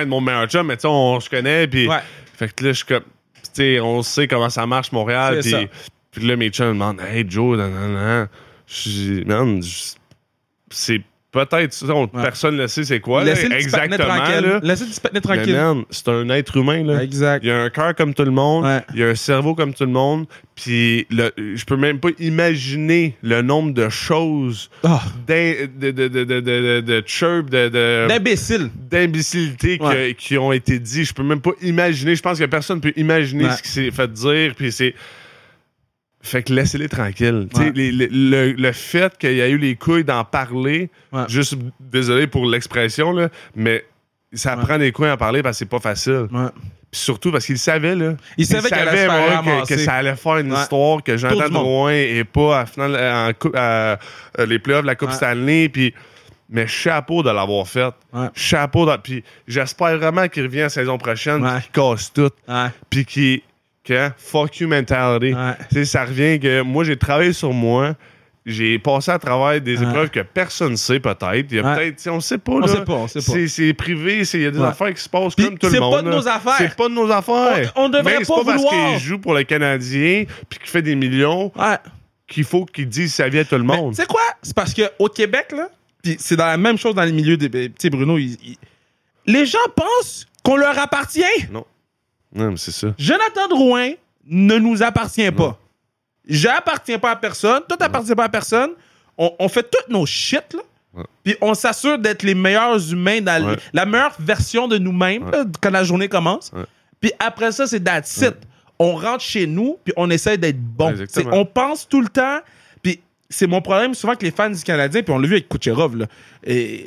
[0.00, 1.98] euh, mon meilleur chum, mais tu sais, on se connaît, puis Ouais.
[2.36, 5.54] fait que là, je suis comme, tu sais, on sait comment ça marche, Montréal, puis
[6.12, 8.28] puis là, mes chums me demandent, hey, Joe, nan, nan, nan.
[8.66, 9.60] Je dis, man,
[10.70, 11.00] c'est
[11.32, 12.22] peut-être ça, on- Ouais.
[12.22, 14.46] personne ne sait c'est quoi, là, Laissez le petit patinet exactement, tranquille.
[14.46, 14.60] là.
[14.62, 15.84] Laissez le tranquille.
[15.90, 17.02] c'est un être humain, là.
[17.02, 17.42] Exact.
[17.42, 18.82] Il y a un cœur comme tout le monde, Ouais.
[18.94, 22.10] il y a un cerveau comme tout le monde, puis le- je peux même pas
[22.18, 27.68] imaginer le nombre de choses, Ah, de, de, de, de, de, de, de chirp, de,
[27.68, 28.70] de- D'imbécile.
[28.90, 30.14] d'imbécilités qui- Ouais.
[30.18, 31.04] qui, ont été dit.
[31.04, 32.14] Je peux même pas imaginer.
[32.14, 34.94] Je pense que personne peut imaginer ce qui s'est fait dire, puis c'est...
[36.24, 37.48] Fait que laissez-les tranquilles.
[37.52, 37.72] Tu sais, Ouais.
[37.74, 41.24] les- les- le, le fait qu'il y a eu les couilles d'en parler, Ouais.
[41.28, 43.84] juste désolé pour l'expression, là, mais
[44.32, 44.62] ça Ouais.
[44.62, 46.28] prend des couilles à en parler parce que c'est pas facile.
[46.30, 48.14] Puis surtout parce qu'il savait, là.
[48.38, 49.06] Il savait allait
[49.42, 51.16] moi, que, que ça allait faire une histoire, que
[51.50, 51.62] monde.
[51.64, 53.98] Drouin est pas à, finale, en coupe- à,
[54.38, 55.10] euh, les playoffs de la Coupe.
[55.10, 55.68] Stanley.
[55.70, 55.92] Puis,
[56.50, 57.92] mais chapeau de l'avoir fait.
[58.12, 58.28] Ouais.
[58.34, 58.84] Chapeau.
[58.84, 61.62] De, puis j'espère vraiment qu'il revient la saison prochaine, Ouais.
[61.62, 62.30] qu'il casse tout.
[62.46, 62.66] Ouais.
[62.90, 63.40] Puis qu'il.
[63.84, 65.34] Que, fuck you mentality.
[65.34, 65.52] Ouais.
[65.72, 67.94] Tu ça revient que moi, j'ai travaillé sur moi.
[68.44, 69.84] J'ai passé à travers des Ouais.
[69.88, 71.46] épreuves que personne ne sait peut-être.
[71.50, 71.76] Il y a Ouais.
[71.76, 72.52] peut-être, tu on sait pas.
[72.52, 72.66] On là.
[72.68, 73.32] sait pas, on sait pas.
[73.32, 75.66] C'est, c'est privé, c'est- il y a des affaires qui se passent Puis comme tout
[75.66, 75.94] le c'est monde.
[75.94, 76.54] pas de nos affaires.
[76.58, 77.72] C'est pas de nos affaires.
[77.76, 78.70] On- on devrait Mais pas c'est pas vouloir.
[78.72, 81.52] parce qu'il joue pour le Canadien puis qu'il fait des millions
[82.26, 83.94] qu'il faut qu'il dise sa vie à tout le monde.
[83.94, 84.20] Tu sais quoi?
[84.42, 85.68] C'est parce qu'au Québec, là,
[86.02, 87.48] puis c'est dans la même chose dans les milieux des.
[87.50, 88.56] Tu sais, Bruno, il- il-
[89.26, 91.22] les gens pensent qu'on leur appartient.
[91.52, 91.64] Non,
[92.34, 92.88] mais c'est ça.
[92.98, 93.90] Jonathan Drouin
[94.26, 95.58] ne nous appartient pas.
[96.26, 97.62] J'appartiens pas à personne.
[97.68, 98.70] Toi, t'appartiens pas à personne.
[99.18, 100.60] On, on fait toutes nos shit, là.
[100.94, 101.04] Ouais.
[101.24, 103.56] Puis on s'assure d'être les meilleurs humains, dans Ouais.
[103.72, 105.42] la meilleure version de nous-mêmes Ouais.
[105.60, 106.52] quand la journée commence.
[106.52, 106.64] Ouais.
[107.00, 108.34] Puis après ça, c'est that's it.
[108.78, 110.92] On rentre chez nous, puis on essaie d'être bon.
[110.94, 112.40] Ouais, on pense tout le temps.
[112.82, 115.48] Puis c'est mon problème souvent que les fans du Canadien, puis on l'a vu avec
[115.48, 116.06] Kucherov, là.
[116.44, 116.86] Et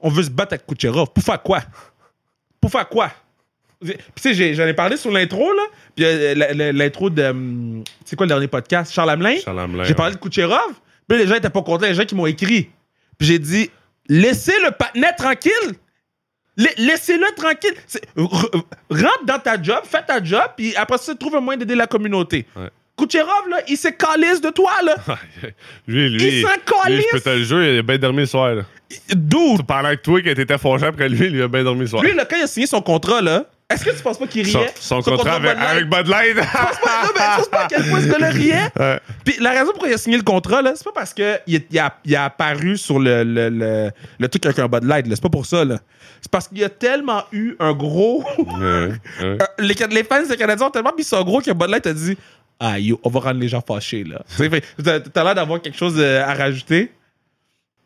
[0.00, 1.10] on veut se battre avec Kucherov.
[1.12, 1.60] Pour faire quoi?
[2.60, 3.10] Pour faire quoi?
[3.84, 5.62] Tu sais, j'en ai parlé sur l'intro, là.
[5.94, 7.22] Puis euh, l'intro de.
[7.22, 8.92] hum, C'est quoi le dernier podcast?
[8.92, 9.36] Charles Hamelin?
[9.44, 10.72] Charles Hamelin, J'ai parlé de Kucherov.
[11.08, 11.86] Puis les gens étaient pas contents.
[11.86, 12.70] Les gens qui m'ont écrit.
[13.18, 13.70] Puis j'ai dit,
[14.08, 15.52] laissez le patinet tranquille.
[16.56, 17.72] La- Laissez-le tranquille.
[17.86, 21.40] C'est- r- r- rentre dans ta job, fais ta job, puis après ça, trouve un
[21.40, 22.46] moyen d'aider la communauté.
[22.56, 22.68] Ouais.
[22.96, 24.96] Kucherov, là, il s'est calisse de toi, là.
[25.86, 26.48] lui, lui, Il s'en
[26.88, 28.54] lui, je peux te le jurer, il a bien dormi le soir.
[28.56, 28.62] Là.
[29.14, 29.64] Dude.
[29.68, 32.02] Pendant que toi, qui t'étais fâché après lui, il a bien dormi le soir.
[32.02, 34.46] Lui, là, quand il a signé son contrat, là, est-ce que tu penses pas qu'il
[34.46, 34.72] son, riait?
[34.76, 36.34] son contrat Bud avec, Bud Light.
[36.36, 38.54] Tu penses pas, non, mais tu penses pas à quel point ce gars-là riait?
[38.78, 39.00] Ouais.
[39.24, 41.40] Puis la raison pour laquelle il a signé le contrat, là, c'est pas parce qu'il
[41.46, 45.06] il a, il a apparu sur le, le, le, le truc avec un Bud Light,
[45.06, 45.14] là.
[45.16, 45.78] C'est pas pour ça, là.
[46.22, 48.24] C'est parce qu'il y a tellement eu un gros.
[48.38, 48.92] Ouais, ouais.
[49.22, 51.92] Euh, les, les fans des Canadiens ont tellement mis ça gros que Bud Light a
[51.92, 52.16] dit
[52.58, 54.22] Ah, yo, on va rendre les gens fâchés, là.
[55.12, 56.90] T'as l'air d'avoir quelque chose euh, à rajouter.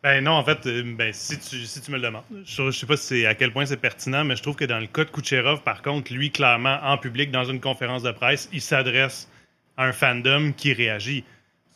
[0.03, 2.77] Ben non, en fait, euh, ben, si, tu, si tu me le demandes, je, je
[2.77, 5.05] sais pas si à quel point c'est pertinent, mais je trouve que dans le cas
[5.05, 9.29] de Kucherov, par contre, lui, clairement, en public, dans une conférence de presse, il s'adresse
[9.77, 11.23] à un fandom qui réagit.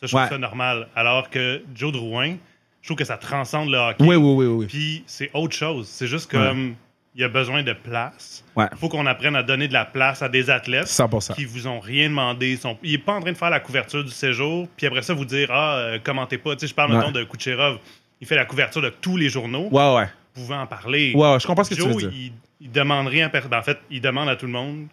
[0.01, 0.29] Ça, je trouve Ouais.
[0.29, 0.89] ça normal.
[0.95, 2.35] Alors que Joe Drouin,
[2.81, 4.03] je trouve que ça transcende le hockey.
[4.03, 4.65] Oui, oui, oui, oui.
[4.67, 5.87] Puis c'est autre chose.
[5.87, 6.75] C'est juste comme
[7.15, 8.43] il y a besoin de place.
[8.57, 8.67] Ouais.
[8.73, 11.33] Il faut qu'on apprenne à donner de la place à des athlètes 100%.
[11.33, 12.51] qui vous ont rien demandé.
[12.51, 15.01] Ils sont- Il n'est pas en train de faire la couverture du séjour, puis après
[15.01, 16.55] ça, vous dire Ah, euh, commentez pas.
[16.55, 17.79] Tu sais, je parle maintenant de Kucherov.
[18.21, 19.67] Il fait la couverture de tous les journaux.
[19.71, 20.07] Ouais, ouais.
[20.35, 21.13] Vous pouvez en parler.
[21.15, 22.11] Ouais, ouais, je comprends ce que tu veux dire.
[22.13, 23.53] il, il demande rien à personne.
[23.53, 24.87] En fait, il demande à tout le monde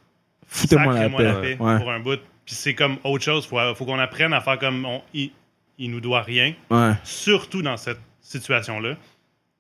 [0.47, 1.57] Foutez-moi la la paix.
[1.59, 1.79] Ouais.
[1.79, 2.20] pour un bout.
[2.45, 3.47] Puis c'est comme autre chose.
[3.47, 5.31] Faut, faut qu'on apprenne à faire comme on, il,
[5.79, 6.55] il nous doit rien.
[6.70, 6.93] Ouais.
[7.03, 8.97] Surtout dans cette situation-là.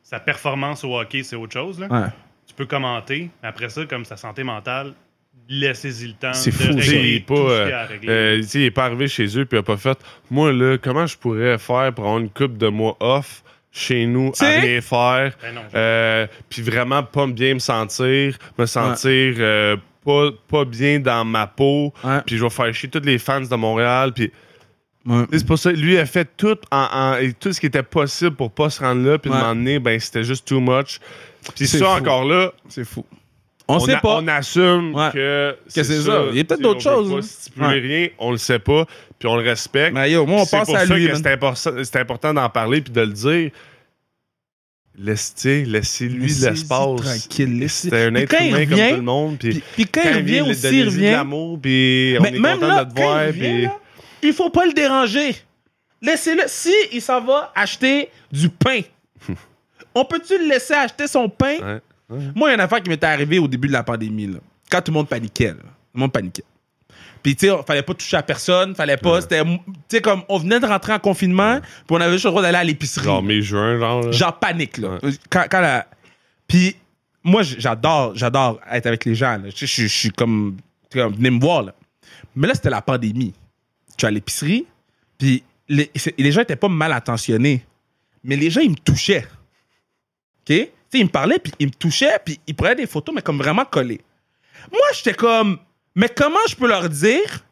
[0.02, 1.80] Sa performance au hockey, c'est autre chose.
[1.80, 1.86] là.
[1.88, 2.08] Ouais.
[2.46, 3.30] Tu peux commenter.
[3.42, 4.92] Mais après ça, comme sa santé mentale,
[5.48, 9.26] laissez-y le temps C'est fou, il est pas, euh, euh, il est pas arrivé chez
[9.38, 9.98] eux puis il a pas fait.
[10.30, 13.42] Moi là, comment je pourrais faire pour avoir une coupe de mois off
[13.76, 19.34] chez nous à rien faire, Ben euh, puis vraiment pas bien me sentir, me sentir
[19.38, 21.92] euh, pas, pas bien dans ma peau,
[22.24, 24.30] puis je vais faire chier tous les fans de Montréal, puis
[25.06, 25.24] Ouais.
[25.32, 28.36] c'est pour ça lui a fait tout en, en- et tout ce qui était possible
[28.36, 29.36] pour pas se rendre là, puis Ouais.
[29.36, 30.98] de m'emmener, ben c'était juste too much.
[31.54, 31.90] Puis C'est ça fou.
[31.90, 33.04] encore là, C'est fou.
[33.66, 34.16] On, on, sait a- pas.
[34.20, 35.10] on assume Ouais.
[35.14, 36.24] que c'est ça.
[36.30, 37.22] Il y a peut-être Tu d'autres choses, pas hein.
[37.22, 37.78] stipuler Ouais.
[37.80, 38.84] rien, on le sait pas,
[39.18, 39.94] puis on le respecte.
[39.94, 41.08] Mais yo, moi, on c'est pense pour à ça lui.
[41.08, 43.50] que c'est important, c'est important d'en parler puis de le dire.
[44.96, 45.66] Tu Laissez-lui
[46.28, 47.00] Laissez-y l'espace.
[47.00, 49.38] tranquille, laissez- C'est un être quand humain comme tout le monde.
[49.38, 51.10] Puis, Puis, puis quand, il revient vient aussi, il revient.
[51.10, 53.24] l'amour, puis on Mais est même content là, de quand voir.
[53.24, 53.78] il revient, puis- là,
[54.22, 55.34] il faut pas le déranger.
[56.00, 56.42] Laissez-le.
[56.46, 58.82] Si il s'en va acheter du pain,
[59.96, 61.56] on peut-tu le laisser acheter son pain?
[61.60, 61.80] Ouais.
[62.08, 64.26] Moi, il y a une affaire qui m'était arrivée au début de la pandémie.
[64.26, 64.38] Là.
[64.70, 65.48] Quand tout le monde paniquait.
[65.48, 65.54] là.
[65.54, 66.44] Tout le monde paniquait.
[67.22, 69.22] Puis, tu sais, fallait pas toucher à personne, fallait pas.
[69.22, 69.42] C'était.
[69.42, 72.42] Tu sais, comme, on venait de rentrer en confinement, puis on avait juste le droit
[72.42, 73.04] d'aller à l'épicerie.
[73.06, 74.02] Genre mai-juin, genre.
[74.02, 74.10] là.
[74.12, 74.98] Genre panique, là.
[75.30, 75.86] Quand, quand la-
[76.46, 76.76] Puis,
[77.22, 79.40] moi, j'adore, j'adore être avec les gens.
[79.54, 80.56] Tu Je suis- comme,
[80.90, 81.74] tu comme, venez me voir, là.
[82.36, 83.32] Mais là, c'était la pandémie.
[83.96, 84.66] Suis à l'épicerie,
[85.16, 87.64] puis les, les gens étaient pas mal intentionnés.
[88.22, 89.26] Mais les gens, ils me touchaient.
[90.50, 90.68] OK?
[90.94, 93.38] Sais, ils me parlaient, puis ils me touchaient, puis ils prenaient des photos, mais comme
[93.38, 94.00] vraiment collées.
[94.72, 95.58] Moi, j'étais comme,
[95.94, 97.44] mais comment je peux leur dire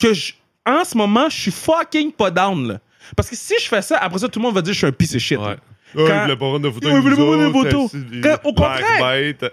[0.00, 0.32] que je-
[0.66, 2.80] en ce moment, je suis fucking pas down, là?
[3.16, 4.78] Parce que si je fais ça, après ça, tout le monde va dire que je
[4.78, 5.38] suis un piece of shit.
[5.38, 5.56] Ouais.
[5.94, 6.90] Ouais, Quand- il voulait pas prendre de photos.
[6.92, 7.94] Ouais, il voulait pas prendre de photos.
[8.44, 8.98] au contraire.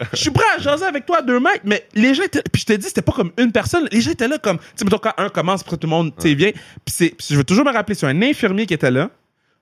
[0.13, 2.41] Je suis prêt à jaser avec toi à deux mètres, mais les gens étaient.
[2.51, 3.87] Puis je te dis, c'était pas comme une personne.
[3.91, 4.57] Les gens étaient là comme.
[4.57, 6.51] Tu sais, mettons, quand un commence, après tout le monde, tu sais, vient.
[6.83, 9.11] Puis puis je veux toujours me rappeler, c'est un infirmier qui était là,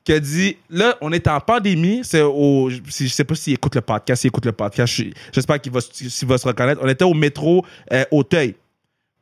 [0.04, 2.02] qui a dit là, on est en pandémie.
[2.04, 2.70] C'est au.
[2.70, 4.22] Je je sais pas s'il écoute le podcast.
[4.22, 6.82] S'il écoute le podcast, je- j'espère qu'il va, se reconnaître.
[6.84, 8.56] On était au métro euh, Auteuil.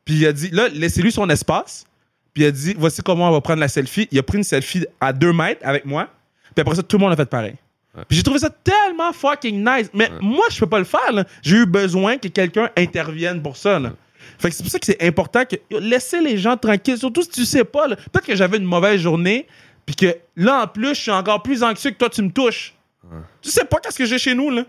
[0.05, 1.86] Puis il a dit là, laissez-lui son espace.
[2.34, 4.07] Puis il a dit voici comment on va prendre la selfie.
[4.11, 6.07] Il a pris une selfie à deux mètres avec moi.
[6.55, 7.55] Puis après ça, tout le monde a fait pareil.
[8.07, 9.89] Puis j'ai trouvé ça tellement fucking nice.
[9.93, 11.11] Mais moi, je peux pas le faire.
[11.11, 11.25] là.
[11.41, 13.80] J'ai eu besoin que quelqu'un intervienne pour ça.
[13.80, 13.91] là.
[14.38, 16.97] Fait que c'est pour ça que c'est important que laissez les gens tranquilles.
[16.97, 17.88] Surtout si tu sais pas.
[17.88, 17.95] là.
[17.97, 19.47] Peut-être que j'avais une mauvaise journée.
[19.89, 22.75] Puis que là, en plus, je suis encore plus anxieux que toi, tu me touches.
[23.41, 24.61] Tu sais pas qu'est-ce que j'ai chez nous, là.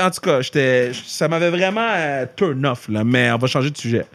[0.00, 3.04] En tout cas, j'étais, ça m'avait vraiment euh, turn off, là.
[3.04, 4.06] Mais on va changer de sujet.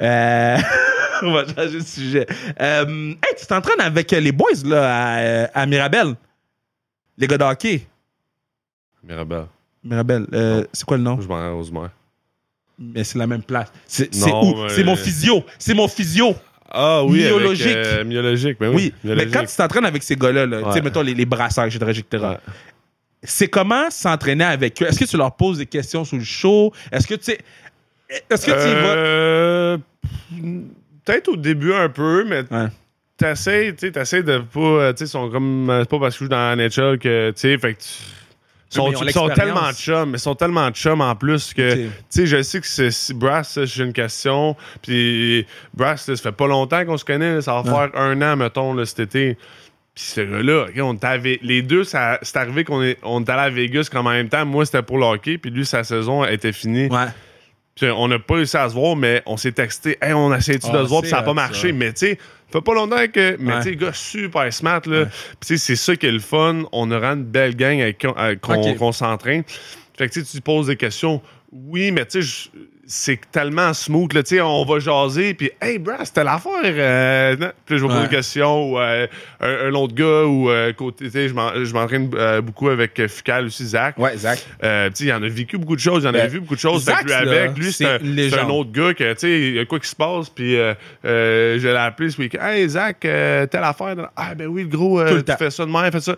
[0.00, 0.56] Euh,
[1.22, 2.26] on va changer de sujet.
[2.58, 6.14] Euh, hey, tu t'entraînes avec les boys, là, à, à Mirabel.
[7.18, 7.86] Les gars de hockey.
[9.04, 9.44] Mirabel.
[9.84, 11.20] Mirabel, euh, c'est quoi le nom?
[11.20, 11.36] Je m'en
[11.82, 11.90] mers.
[12.78, 13.70] Mais c'est la même place.
[13.86, 14.54] C'est où?
[14.62, 15.44] mais- C'est mon physio.
[15.58, 16.34] C'est mon physio.
[16.74, 17.76] Ah oui, avec, Myologique.
[17.76, 18.56] euh, myologique.
[18.58, 18.94] Ben oui, Oui.
[19.04, 19.34] Mais myologique.
[19.34, 20.80] quand tu t'entraînes avec ces gars-là, là, tu sais, Ouais.
[20.82, 22.36] mettons les, les brasseurs, etc., etc., Ouais.
[23.22, 24.86] c'est comment s'entraîner avec eux?
[24.86, 26.72] Est-ce que tu leur poses des questions sur le show?
[26.90, 27.38] Est-ce que tu sais.
[28.30, 28.94] Est-ce que tu vas?
[28.96, 29.78] Euh,
[31.04, 32.68] Peut-être au début un peu, mais Ouais.
[33.16, 36.18] t'essayes, tu sais, t'essayes de pas, tu sais, sont comme, euh, c'est pas parce que
[36.20, 37.88] je joue dans la NHL que, tu sais, fait que tu-
[38.74, 41.52] sont, mais ils ont ils sont tellement chums, mais ils sont tellement chums en plus
[41.54, 46.16] que, tu sais, je sais que c'est, si Brass, j'ai une question, puis Brass, là,
[46.16, 47.88] ça fait pas longtemps qu'on se connaît, là, ça va Ouais.
[47.90, 49.36] faire un an, mettons, là, cet été.
[49.94, 50.96] Puis ce gars-là, on
[51.42, 51.96] les deux, c'est
[52.36, 54.46] arrivé qu'on est, on était allé à Vegas comme en même temps.
[54.46, 56.86] Moi, c'était pour le hockey, puis lui, sa saison était finie.
[56.88, 57.06] Ouais.
[57.74, 59.98] Puis on n'a pas réussi à se voir, mais on s'est texté.
[60.00, 61.68] Hey, on a essayé-tu Ah, de se voir, puis ça n'a pas marché.
[61.68, 61.74] ça.
[61.74, 62.18] Mais tu sais,
[62.52, 63.36] fait pas longtemps que.
[63.40, 65.06] Mais tu sais, gars, super smart, là.
[65.40, 66.62] Puis c'est ça qui est le fun.
[66.72, 68.76] On aura une belle gang avec qu'on Ok.
[68.76, 69.42] qu'on s'entraîne.
[69.96, 71.20] Fait que tu tu poses des questions.
[71.50, 74.22] Oui, mais tu sais, je- c'est tellement smooth, là.
[74.44, 76.50] On va jaser, puis hey, bro, c'était l'affaire.
[76.64, 77.36] euh.
[77.64, 79.06] Puis je vais poser une question, ou euh,
[79.40, 81.04] un, un autre gars, ou euh, côté.
[81.06, 83.96] Tu sais, je m'en- je m'entraîne euh, beaucoup avec euh, Fucal aussi, Zach.
[83.98, 84.38] Ouais, Zach.
[84.38, 86.56] Tu sais, il en a vécu beaucoup de choses, il en a Ben, vu beaucoup
[86.56, 86.82] de choses.
[86.82, 89.78] Zach, lui, avec, lui, c'est un, autre gars que, tu sais, il y a quoi
[89.78, 90.56] qui se passe, puis
[91.04, 92.44] je l'ai appelé ce week-end.
[92.44, 93.94] Hey, Zach, telle affaire.
[94.16, 96.16] Ah, ben oui, le gros, tu fais ça de même, fais ça.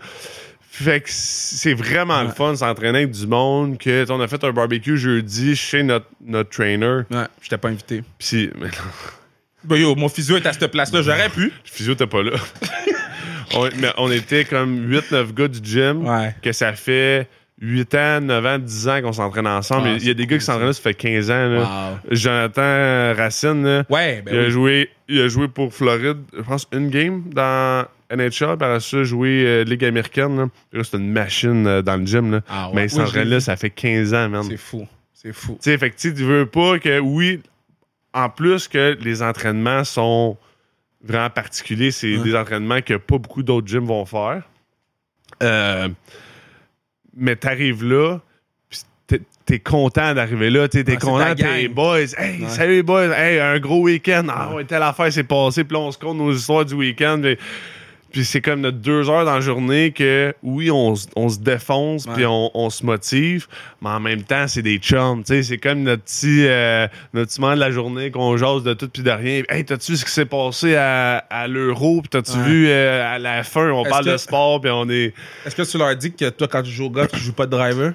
[0.76, 3.78] Fait que c'est vraiment le fun s'entraîner avec du monde.
[3.78, 7.02] Que, on a fait un barbecue jeudi chez notre, notre trainer.
[7.12, 8.02] Ouais, je t'ai pas invité.
[8.18, 8.72] Puis, mais non,
[9.62, 11.44] Ben yo, mon physio est à cette place-là, j'aurais pu.
[11.44, 12.32] le physio, t'es pas là.
[13.54, 16.06] on, mais on était comme 8-9 gars du gym.
[16.08, 16.34] Ouais.
[16.42, 17.28] Que ça fait
[17.60, 19.86] 8 ans, 9 ans, 10 ans qu'on s'entraîne ensemble.
[19.92, 21.48] Ah, il y a des gars qui s'entraînent là, ça fait 15 ans.
[21.50, 21.60] Là.
[21.60, 21.98] Wow.
[22.10, 24.50] Jonathan Racine, là, Ouais, ben il, a oui.
[24.50, 28.57] joué, il a joué pour Floride, je pense, une game dans NHL.
[28.59, 30.50] Par ça, il a joué euh, Ligue américaine.
[30.72, 30.82] Là.
[30.84, 32.30] C'est une machine euh, dans le gym.
[32.32, 32.40] Là.
[32.48, 32.74] Ah ouais.
[32.74, 34.42] Mais il Oui, s'entraîne là, ça fait 15 ans, man.
[34.48, 34.86] C'est fou.
[35.12, 35.57] C'est fou.
[35.61, 37.40] sais, fait que tu tu veux pas que, oui,
[38.12, 40.36] en plus que les entraînements sont
[41.02, 42.22] vraiment particuliers, c'est Ouais.
[42.24, 44.42] des entraînements que pas beaucoup d'autres gyms vont faire.
[45.42, 45.88] Euh,
[47.16, 48.18] mais t'arrives là,
[48.68, 51.74] pis t'es- t'es content d'arriver là, t'es t'es Ah, content, t'es gang.
[51.74, 52.48] boys, hey, Ouais.
[52.48, 55.80] salut les boys, hey, un gros week-end, ah ouais, telle affaire s'est passée, puis là,
[55.80, 57.20] on se compte nos histoires du week-end,
[58.14, 62.06] puis c'est comme notre deux heures dans la journée que, oui, on, on se défonce,
[62.14, 63.48] puis on, on se motive,
[63.82, 67.30] mais en même temps, c'est des chums, tu sais, c'est comme notre petit, euh, notre
[67.32, 69.42] petit moment de la journée qu'on jase de tout puis de rien.
[69.48, 72.44] Hey, t'as-tu vu ce qui s'est passé à, à l'Euro, puis t'as-tu Ouais.
[72.44, 75.12] vu euh, à la fin, on parle que- de sport, puis on est...
[75.44, 77.46] Est-ce que tu leur dis que toi, quand tu joues au golf, tu joues pas
[77.46, 77.92] de driver?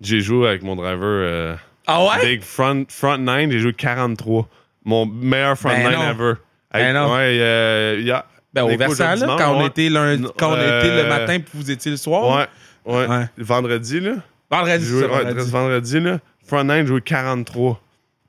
[0.00, 1.00] J'ai joué avec mon driver...
[1.02, 1.54] euh,
[1.86, 2.24] Ah ouais?
[2.36, 4.48] Big front, front nine, j'ai joué 43.
[4.84, 6.10] Mon meilleur front Ben nine non.
[6.10, 6.32] ever.
[6.72, 7.12] Ben non.
[7.12, 8.24] Ouais, euh, yeah.
[8.52, 11.50] Ben, au du là, quand on était lundi, quand on était le euh, matin puis
[11.54, 12.48] vous étiez le soir.
[12.84, 13.06] Ouais, ouais.
[13.06, 13.26] Ouais.
[13.38, 14.14] Vendredi, là.
[14.50, 15.50] Vendredi, joué- ça, ouais, vendredi.
[15.50, 16.18] vendredi, là.
[16.46, 17.80] Front nine, j'ai joué 43.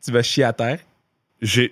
[0.05, 0.80] Tu vas chier à terre?
[1.41, 1.72] J'ai-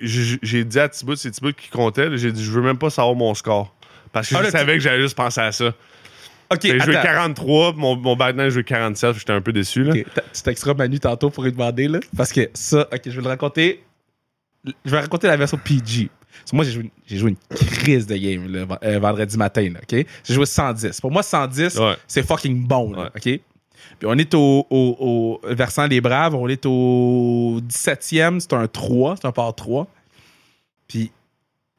[0.63, 3.35] dit à Thibaut, c'est Thibaut qui comptait, j'ai dit, je veux même pas savoir mon
[3.35, 3.75] score.
[4.11, 5.71] Parce que Ah, je là, savais que j'allais juste penser à ça.
[6.51, 7.07] Ok, J'ai joué attends.
[7.07, 9.91] 43, puis mon, mon j'ai joué 47, j'étais un peu déçu, là.
[9.91, 11.99] Ok, t- Tu texteras Manu tantôt pour lui demander, là.
[12.17, 13.83] Parce que ça, ok, je vais le raconter.
[14.65, 16.09] Je vais raconter la version PG.
[16.53, 20.05] Moi, j'ai joué, joué une crise de game là, euh, vendredi matin, là, ok?
[20.23, 20.99] J'ai joué 110.
[21.01, 21.95] Pour moi, 110, Ouais.
[22.07, 23.07] c'est fucking bon, là, Ouais.
[23.15, 23.41] ok?
[23.97, 28.67] Puis on est au, au, au versant des Braves, on est au 17e, c'est un
[28.67, 29.87] 3, c'est un par 3.
[30.87, 31.11] Puis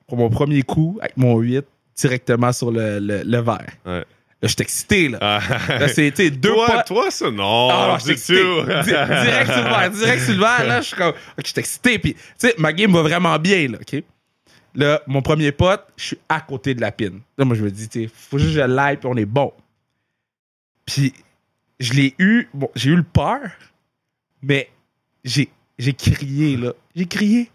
[0.06, 1.64] pour mon premier coup, avec mon 8,
[1.96, 3.38] directement sur le, le.
[3.40, 4.04] Ouais.
[4.42, 5.18] Là, j'étais excité, là.
[5.20, 5.40] Ah.
[5.80, 7.68] Là, c'est, deux toi, pas- toi, ça, non.
[7.70, 8.42] ah excité.
[8.42, 11.12] Di- direct sur le verre, direct sur le verre, là, je suis comme,
[11.44, 11.98] j'étais excité.
[11.98, 14.02] Puis, tu sais, ma game va vraiment bien, là, ok?
[14.74, 17.20] Là, mon premier pote, je suis à côté de la pine.
[17.36, 19.52] Là, moi, je me dis, tu faut juste que je l'aille, puis on est bon.
[20.86, 21.12] Puis,
[21.80, 23.40] je l'ai eu, bon, j'ai eu le peur,
[24.42, 24.70] mais
[25.24, 25.48] j'ai,
[25.78, 26.72] j'ai crié, là.
[26.94, 27.50] J'ai crié,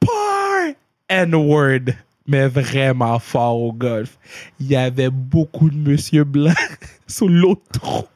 [0.00, 0.74] peur!
[1.08, 1.92] N-word,
[2.26, 4.18] mais vraiment fort au golf.
[4.58, 6.52] Il y avait beaucoup de monsieur blanc
[7.06, 8.06] sur l'autre trou.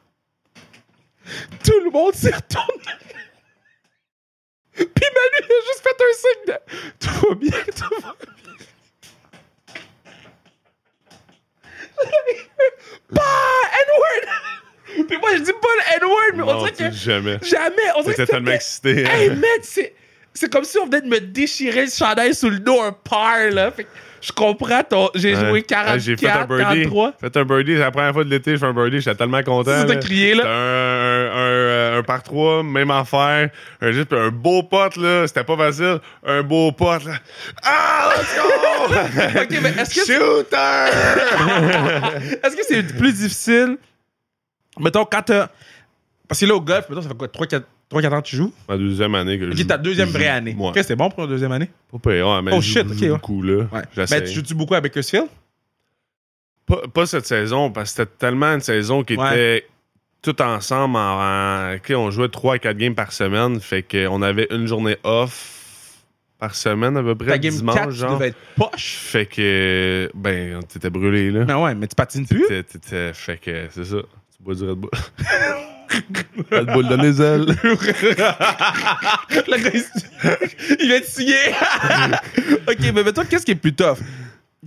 [1.63, 3.00] Tout le monde s'est retourné.
[4.85, 6.57] Puis Manu il a juste fait un signe de
[6.99, 8.33] Tout va bien, tout va bien.
[13.13, 15.07] Pas N-word!
[15.07, 17.37] Puis moi, je dis pas le N-word, mais on Non, dirait tu que jamais.
[17.41, 17.81] jamais.
[17.97, 19.03] On dirait que tellement excité.
[19.03, 19.93] Hey, man, c'est.
[20.33, 23.37] C'est comme si on venait de me déchirer le chandail sous le dos, un par,
[23.51, 23.69] là.
[23.69, 23.89] Fait que
[24.21, 25.09] je comprends ton.
[25.13, 25.39] J'ai Ouais.
[25.41, 26.63] joué Ouais, 44, J'ai fait un birdie.
[26.83, 27.13] 43.
[27.19, 27.73] Fait un birdie.
[27.73, 29.01] C'est la première fois de l'été, je fais un birdie.
[29.01, 29.83] J'étais tellement content.
[29.85, 29.95] T'as là.
[29.97, 30.43] crié, là.
[30.45, 33.49] Un, un, un, un par trois, même affaire.
[33.79, 35.25] Un, juste un beau pote, là.
[35.27, 35.99] C'était pas facile.
[36.25, 37.13] Un beau pote, là.
[37.63, 38.49] Ah, let's go!
[39.41, 40.89] Ok, mais est-ce que c'est- Shooter!
[42.43, 43.77] Est-ce que c'est plus difficile?
[44.77, 45.47] Mettons, quand t'as.
[46.27, 47.27] Parce que là, au golf, mettons, ça fait quoi?
[47.29, 48.53] 3-4 ans que tu joues?
[48.67, 49.63] Ma deuxième année que je Ok, joue.
[49.65, 50.55] ta deuxième je vraie année.
[50.57, 50.69] Ouais.
[50.69, 51.69] Ok, c'est bon pour la deuxième année?
[51.91, 53.07] Pas pire, ouais, mais Oh, je shit, ouais.
[53.09, 53.65] beaucoup, là.
[53.71, 54.05] Ouais.
[54.09, 55.27] Ben, tu joues-tu beaucoup à Bakersfield?
[56.65, 59.65] Pas, pas cette saison, parce que c'était tellement une saison qui était
[60.21, 60.97] tout ensemble.
[60.97, 63.59] En, en- on jouait 3 à 4 games par semaine.
[63.59, 65.57] Fait qu'on avait une journée off
[66.39, 67.27] par semaine à peu près.
[67.27, 68.13] Ta game dimanche, 4, tu genre.
[68.17, 68.95] devais être poche.
[68.99, 71.45] Fait que, ben, t'étais brûlé, là.
[71.45, 72.45] Ben ouais, mais tu patines plus.
[73.13, 73.97] Fait que, c'est ça.
[73.97, 74.89] Tu bois du Red Bull.
[76.51, 77.45] Red Bull dans les ailes.
[80.79, 81.35] Il- vient de signer.
[82.67, 83.97] ok, mais mettons, qu'est-ce qui est plus tough?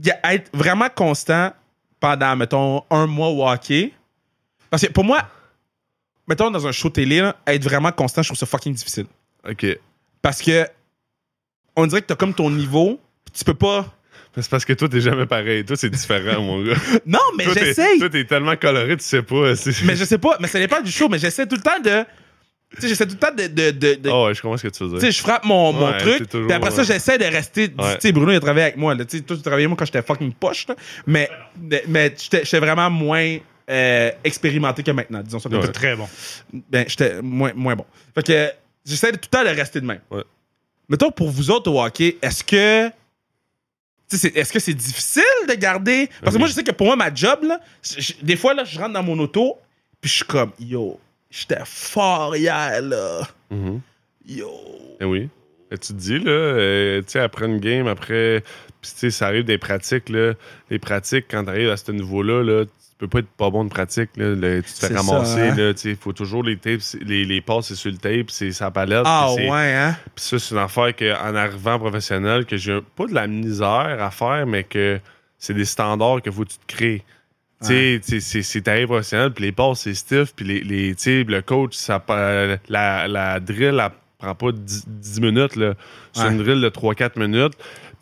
[0.03, 1.53] Y a- Être vraiment constant
[2.01, 3.93] pendant, mettons, un mois au hockey?
[4.71, 5.23] Parce que pour moi,
[6.29, 9.07] mettons, dans un show télé, là, être vraiment constant, je trouve ça fucking difficile.
[9.49, 9.67] OK.
[10.23, 10.67] Parce que
[11.77, 13.93] on dirait que t'as comme ton niveau, pis tu peux pas.
[14.37, 15.65] C'est parce que toi, t'es jamais pareil.
[15.65, 16.75] Toi, c'est différent, mon gars.
[17.07, 18.01] Non, mais j'essaye.
[18.01, 19.53] Toi, t'es tellement coloré, tu sais pas.
[19.85, 22.05] Mais je sais pas, mais ça dépend du show, mais j'essaie tout le temps de.
[22.75, 23.47] Tu sais, j'essaie tout le temps de.
[23.47, 25.01] de, de- de- Oh, ouais, je comprends ce que tu veux Tu dire.
[25.03, 26.85] sais, je frappe mon, mon Ouais, truc, puis après ça, ouais.
[26.85, 27.69] j'essaie de rester.
[27.73, 27.97] Tu Ouais.
[28.01, 28.97] sais, Bruno, il a travaillé avec moi.
[28.97, 30.75] Tu sais, toi, tu travaillais avec moi quand j'étais fucking poche, là.
[31.07, 31.31] mais,
[31.87, 33.37] mais j'étais vraiment moins
[33.71, 35.67] euh, expérimenté que maintenant, disons ça comme Ouais.
[35.67, 35.73] ça.
[35.73, 36.09] Très bon.
[36.71, 37.87] Ben, j'étais moins, moins bon.
[38.15, 38.53] Fait que
[38.85, 40.01] j'essaie de tout le temps de rester de même.
[40.11, 40.23] Ouais.
[40.89, 42.89] Mettons, pour vous autres au hockey, est-ce que.
[42.89, 42.93] tu
[44.09, 46.09] sais, c'est- Est-ce que c'est difficile de garder?
[46.21, 46.39] Parce que Oui.
[46.41, 47.59] moi, je sais que pour moi, ma job, là,
[47.99, 49.57] je- des fois, là, je rentre dans mon auto,
[50.01, 51.01] puis je suis comme, yo,
[51.31, 53.23] j'étais fort hier, là.
[53.51, 53.81] Mhm.
[54.27, 54.51] Yo.
[55.01, 55.29] Eh oui.
[55.71, 58.43] Et tu te dis, là, euh, tu sais, après une game, après.
[58.83, 60.35] Puis, tu sais, ça arrive des pratiques, là.
[60.69, 62.65] Les pratiques, quand t'arrives à ce niveau-là, là,
[62.99, 64.35] peux pas être pas bon de pratique, là.
[64.35, 65.73] Le- tu te fais ramasser, ça, hein?
[65.85, 69.03] il faut toujours les tapes, les, les passes, c'est sur le tape, c'est sa palette.
[69.05, 69.97] Ah ouais, hein?
[70.15, 74.11] Puis ça, c'est une affaire qu'en arrivant professionnel, que j'ai pas de la misère à
[74.11, 75.01] faire, mais que
[75.39, 77.03] c'est des standards qu'il faut que tu te crées.
[77.63, 81.25] Tu sais, tu sais, c'est- t'arrives professionnel, puis les passes, c'est stiff, puis les, les,
[81.25, 82.03] le coach, ça,
[82.69, 85.75] la, la drill, elle prend pas 10, 10 minutes, là.
[86.13, 86.31] C'est Ouais.
[86.33, 87.55] une drill de 3-4 minutes.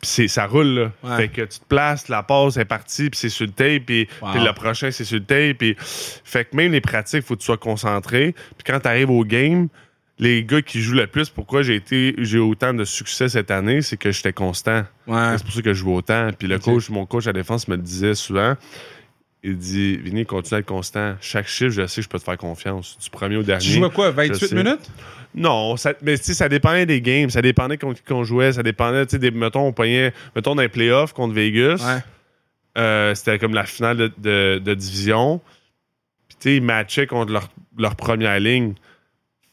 [0.03, 0.91] Puis c'est- ça roule, là.
[1.03, 1.15] Ouais.
[1.15, 4.07] Fait que tu te places, la pause est partie, puis c'est sur le tape, puis
[4.21, 4.33] Wow.
[4.43, 5.57] le prochain, c'est sur le tape.
[5.59, 5.75] Puis...
[5.79, 8.33] Fait que même les pratiques, faut que tu sois concentré.
[8.57, 9.69] Puis quand tu arrives au game,
[10.19, 13.49] les gars qui jouent le plus, pourquoi j'ai été j'ai eu autant de succès cette
[13.49, 14.83] année, c'est que j'étais constant.
[15.07, 15.35] Ouais.
[15.37, 16.29] C'est pour ça que je joue autant.
[16.37, 18.55] Puis le coach, mon coach à défense me le disait souvent.
[19.45, 21.15] Il dit Vini, continue à être constant.
[21.19, 22.97] Chaque chiffre, je sais que je peux te faire confiance.
[23.01, 23.63] Du premier au dernier.
[23.65, 24.55] Tu jouais quoi, je 28 sais.
[24.55, 24.89] minutes?
[25.35, 27.29] Non, ça, mais ça dépendait des games.
[27.29, 28.53] Ça dépendait contre qui qu'on jouait.
[28.53, 31.83] Ça dépendait, tu sais, des, mettons, on pognait, mettons, dans les playoffs contre Vegas.
[31.85, 32.01] Ouais.
[32.77, 35.41] Euh, c'était comme la finale de, de- de division.
[36.27, 38.73] Puis, tu sais, ils matchaient contre leur, leur première ligne.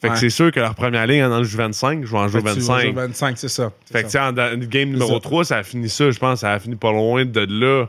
[0.00, 0.18] Fait que Ouais.
[0.18, 2.54] c'est sûr que leur première ligne, en joue 25, je vais en jouer Fait que
[2.54, 2.82] tu vas 25.
[2.82, 3.70] jouer 25, c'est ça.
[3.92, 5.20] Fait que, tu sais, en, game numéro ça.
[5.20, 6.40] 3, ça a fini ça, je pense.
[6.40, 7.86] Ça a fini pas loin de là.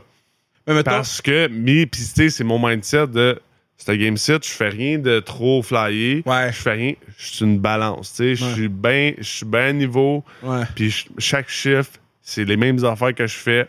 [0.66, 3.40] Mais mettons, Parce que, mais, pis, tu sais, c'est mon mindset de.
[3.84, 6.22] C'est un game set, je fais rien de trop flyer.
[6.24, 6.52] Ouais.
[6.52, 6.92] Je fais rien.
[7.18, 8.14] Je suis une balance.
[8.18, 10.24] Je suis bien je suis bien à niveau.
[10.76, 11.90] Puis ch- chaque chiffre,
[12.22, 13.66] c'est les mêmes affaires que je fais.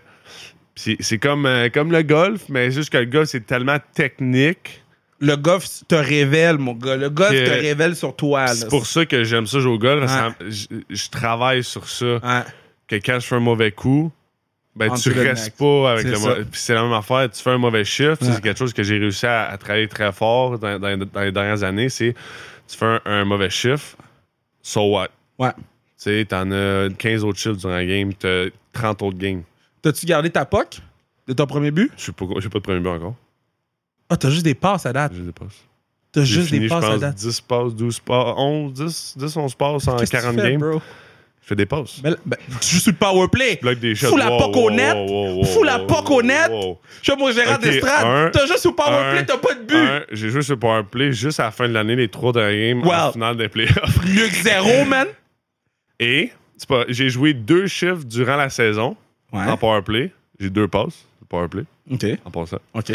[0.76, 4.82] C'est comme, euh, comme le golf, mais juste que le golf, c'est tellement technique.
[5.20, 6.95] Le golf te révèle, mon gars.
[6.97, 8.47] Le golf Que- te révèle sur toi.
[8.47, 10.11] C'est pour ça que j'aime ça jouer au golf.
[10.11, 10.49] Ouais.
[10.49, 12.05] je, je travaille sur ça.
[12.16, 12.43] Ouais.
[12.88, 14.11] Que quand je fais un mauvais coup,
[14.76, 16.45] ben tu restes pas avec le mauvais.
[16.45, 17.30] Puis c'est la même affaire.
[17.32, 18.17] Tu fais un mauvais chiffre.
[18.21, 18.34] Ouais.
[18.34, 21.32] C'est quelque chose que j'ai réussi à, à travailler très fort dans, dans- dans les
[21.32, 21.89] dernières années.
[21.89, 22.13] C'est
[22.67, 23.95] tu fais un, un mauvais chiffre,
[24.61, 25.09] so what?
[25.38, 25.51] Ouais.
[25.57, 25.63] Tu
[25.97, 29.43] sais, t'en as 15 autres chiffres durant la game, t'as 30 autres games.
[29.82, 30.80] T'as-tu gardé ta POC
[31.28, 31.91] de ton premier but?
[31.97, 33.15] Je suis pas, j'ai pas de premier but encore.
[34.09, 35.13] Ah, t'as juste des passes à date.
[35.15, 35.63] J'ai des passes.
[36.11, 37.15] T'as juste fini, des je passes à pense, date.
[37.15, 40.51] 10 passes, 12 passes, 11, 10, 10 11 passes en Qu'est-ce que tu 40 fais,
[40.51, 40.59] games.
[40.59, 40.82] bro?
[41.43, 41.99] Je fais des passes.
[42.01, 43.59] Ben, ben, tu joues sur le power play.
[43.61, 44.07] Bloque des shots.
[44.07, 44.95] Fous la POC au net.
[45.53, 46.49] Fous la wow, au net.
[47.01, 48.31] Je suis mon gérant Ok, d'estrade.
[48.31, 50.05] T'as juste sur power un, play, t'as pas de but.
[50.13, 52.83] J'ai joué sur Power Play juste à la fin de l'année, les trois derniers games
[52.85, 52.93] Wow.
[52.93, 54.05] en finale des playoffs.
[54.05, 55.07] Mieux que zéro, man.
[55.99, 58.95] Et c'est pas, j'ai joué deux chiffres durant la saison
[59.33, 59.43] Ouais.
[59.45, 60.11] en Power Play.
[60.39, 62.05] J'ai deux passes de Power Play OK.
[62.23, 62.59] en passant.
[62.73, 62.93] OK.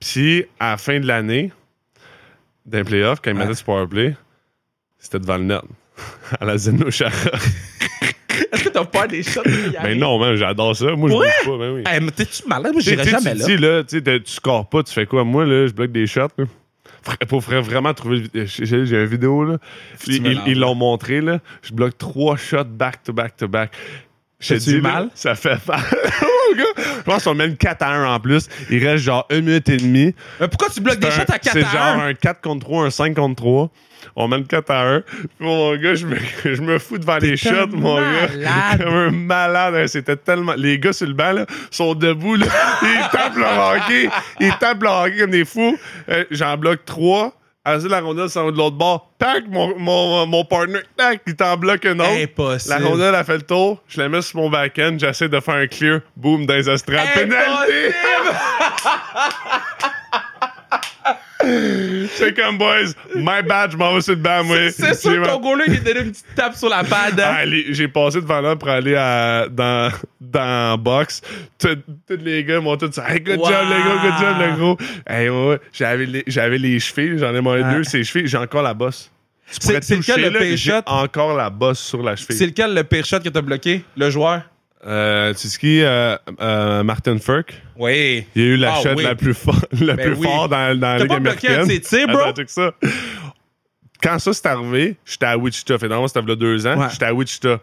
[0.00, 1.52] Puis à la fin de l'année,
[2.64, 3.40] d'un playoff, quand il Ouais.
[3.44, 4.16] mettait sur Power Play,
[4.98, 5.60] c'était devant le net.
[6.40, 6.88] à la Zeno.
[6.88, 9.40] Est-ce que t'as peur des shots?
[9.78, 9.98] arrivent?
[9.98, 10.86] non, man, j'adore ça.
[10.96, 11.26] Moi, je Ouais?
[11.44, 11.82] bouge pas, ben oui.
[11.86, 12.72] Hey, mais t'es-tu malade?
[12.72, 13.46] Moi, Tu tu sais, jamais tu là.
[13.46, 15.24] dis, là, tu tu scores pas, tu fais quoi?
[15.24, 16.28] Moi, là, je bloque des shots.
[16.38, 16.44] là.
[17.28, 18.20] Pour vra- vraiment trouver.
[18.32, 19.58] vid- J'ai une vidéo, là.
[20.02, 20.12] tu
[20.46, 21.40] ils l'ont montré, là.
[21.62, 23.72] Je bloque trois shots back to back to back.
[24.42, 25.08] Je te dis, là, mal?
[25.14, 25.80] Ça fait mal.
[26.24, 28.46] Oh, gars, Je pense qu'on mène 4 à 1 en plus.
[28.68, 30.14] Il reste genre 1 minute et demie.
[30.38, 32.06] Mais pourquoi tu bloques des C'est shots un- à 4 C'est à genre 1?
[32.08, 33.70] un 4 contre 3, un 5 contre 3.
[34.16, 35.00] On mène 4 à 1.
[35.00, 38.28] Puis mon gars, je me, je me fous devant les shots, un mon gars.
[38.36, 38.84] malade.
[38.84, 39.74] Comme un malade.
[39.76, 39.86] hein.
[39.86, 40.52] C'était tellement.
[40.56, 42.46] Les gars sur le banc, là, sont debout, là.
[42.82, 44.10] Ils tapent leur hockey.
[44.40, 45.78] Ils tapent leur hockey comme des fous.
[46.10, 47.32] Euh, J'en bloque 3.
[47.64, 49.12] Asile la rondelle, s'en va de l'autre bord.
[49.18, 52.10] Tac, mon, mon, mon partner, tac, il t'en bloque un autre.
[52.10, 52.74] Impossible.
[52.74, 53.80] La rondelle a fait le tour.
[53.86, 54.96] Je la mets sur mon back-end.
[54.98, 56.00] J'essaie de faire un clear.
[56.16, 56.62] Boom, dans les.
[56.64, 57.94] Pénalité!
[62.14, 64.56] C'est comme, boys, my bad, je m'en vais sur le banc, moi.
[64.70, 67.18] C'est sûr que ton goaler, il a donné une petite tape sur la pad.
[67.20, 67.34] hein?
[67.38, 69.90] Ah, J'ai passé devant là pour aller à, dans,
[70.20, 71.20] dans box.
[71.58, 71.76] Tous
[72.10, 73.46] les gars m'ont tous dit Hey, good Wow.
[73.46, 74.76] job, le gros, good job, le gros.
[75.06, 75.58] Hey, ouais, ouais.
[75.72, 77.74] J'avais les, j'avais les chevilles, j'en ai mangé Ouais.
[77.74, 79.10] deux, ces chevilles, j'ai encore la bosse.
[79.50, 80.80] Tu C'est- c'est lequel le là, pire j'ai shot?
[80.86, 82.46] encore la bosse sur la C'est cheville.
[82.48, 83.84] lequel le pire shot que t'as bloqué?
[83.96, 84.42] Le joueur?
[84.86, 85.82] Euh, tu sais qui?
[85.82, 87.54] Euh, euh, Martin Furk?
[87.82, 88.24] Oui.
[88.36, 89.02] Il y a eu la Ah, shot oui.
[89.04, 90.26] la plus, fort, la Ben plus oui.
[90.26, 92.46] fort dans, dans la T'as Ligue pas bloqué un américaine.
[92.46, 92.72] ça.
[94.02, 95.78] Quand ça s'est arrivé, j'étais à Wichita.
[95.78, 96.76] Fait normalement, c'était il deux ans.
[96.78, 96.86] Ouais.
[96.92, 97.60] J'étais à Wichita.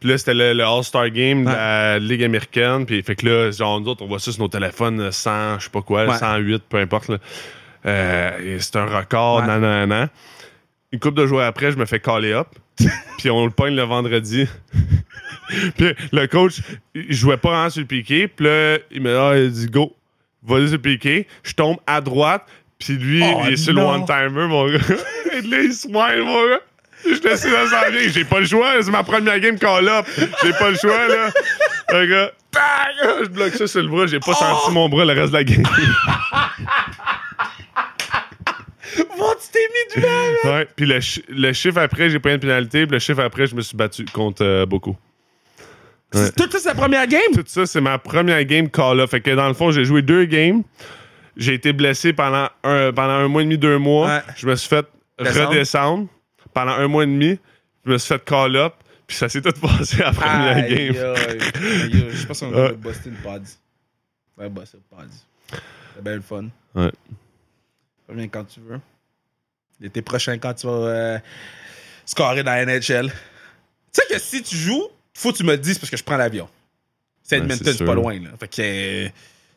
[0.00, 1.54] Puis là, c'était le, le All-Star Game de Ouais.
[1.54, 2.84] la Ligue américaine.
[2.86, 5.64] Puis fait que là, genre, nous autres, on voit ça sur nos téléphones, 100, je
[5.64, 6.18] sais pas quoi, Ouais.
[6.18, 7.10] 108, peu importe.
[7.86, 10.08] Euh, c'est un record, nan, nan, nan.
[10.92, 12.48] Une couple de jours après, je me fais caller up.
[13.18, 14.46] puis on le pogne le vendredi.
[15.76, 16.60] puis le coach,
[16.94, 18.28] il jouait pas vraiment sur le piqué.
[18.28, 19.94] Puis là, il me ah, il dit go,
[20.42, 21.26] vas-y sur le piqué.
[21.42, 22.46] Je tombe à droite.
[22.78, 24.78] Puis lui, Oh, il est sur le one-timer, mon gars.
[25.32, 26.60] Et là, il smile, mon gars.
[27.04, 28.10] Je décide de s'en venir.
[28.12, 28.74] J'ai pas le choix.
[28.80, 30.06] C'est ma première game call-up.
[30.42, 31.30] J'ai pas le choix, là.
[31.92, 32.32] Le gars,
[33.22, 34.06] je bloque ça sur le bras.
[34.06, 35.62] J'ai pas senti mon bras le reste de la game.
[39.18, 40.34] Bon, tu t'es mis du mal.
[40.44, 40.68] ouais.
[40.76, 40.86] Puis
[41.28, 42.86] le chiffre après, j'ai pris une pénalité.
[42.86, 44.96] Puis le chiffre après, je me suis battu contre euh, beaucoup.
[46.14, 46.30] Ouais.
[46.32, 47.20] Tout ça, c'est la première game?
[47.34, 49.10] Tout ça, c'est ma première game call-up.
[49.10, 50.62] Fait que dans le fond, j'ai joué deux games.
[51.36, 54.06] J'ai été blessé pendant un, pendant un mois et demi, deux mois.
[54.08, 54.20] Ouais.
[54.36, 54.86] Je me suis fait
[55.18, 55.48] Descendre.
[55.48, 56.08] redescendre
[56.52, 57.38] pendant un mois et demi.
[57.86, 58.74] Je me suis fait call-up.
[59.06, 61.14] Puis ça s'est tout passé à la première Aïe, game.
[61.16, 62.08] aïe.
[62.10, 63.42] Je sais pas si on va bosser une pod.
[64.38, 65.08] Ouais, bosser une pod.
[65.94, 66.44] C'est bien le fun.
[66.74, 66.90] Ouais.
[68.08, 68.80] Reviens quand tu veux.
[69.80, 71.18] L'été prochain, quand tu vas euh,
[72.06, 73.08] scorer dans la NHL.
[73.10, 73.12] Tu
[73.92, 76.16] sais que si tu joues, faut que tu me le dises parce que je prends
[76.16, 76.48] l'avion.
[77.22, 78.30] C'est Edmonton, c'est c'est pas loin, là.
[78.38, 79.06] Fait que.
[79.06, 79.08] euh,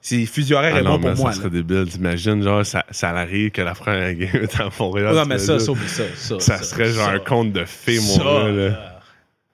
[0.02, 1.32] c'est fusil horaire Ah est non, bon mais pour moi.
[1.32, 1.44] ça là.
[1.46, 1.88] serait débile.
[1.90, 5.16] T'imagines, genre, ça, ça arrive que la première game est à Montréal.
[5.16, 6.04] Non, mais ça, ça, oublie ça.
[6.16, 7.12] Ça, ça serait genre ça.
[7.14, 8.92] un conte de fées, mon Ça, gars, là.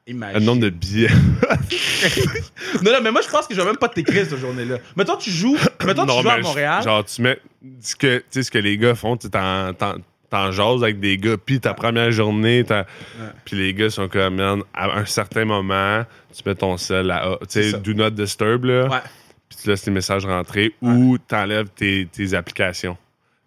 [0.08, 0.42] Imagine.
[0.42, 1.08] Un nombre de billets.
[2.82, 4.78] Non, non, mais moi, je pense que je vais même pas t'écrire cette journée-là.
[4.96, 6.84] Mettons, tu joues, mettons, Non, tu joues à Montréal.
[6.84, 7.40] Genre, tu mets
[7.82, 9.96] ce que, tu sais, ce que les gars font, tu t'en, t'en,
[10.32, 12.64] t'en jases avec des gars, puis ta première journée,
[13.46, 16.04] puis les gars sont comme, man, à un certain moment,
[16.34, 18.98] tu mets ton sel là, tu sais, do not disturb, là, Ouais.
[19.50, 22.98] puis tu laisses tes messages rentrer ou t'enlèves tes, tes applications.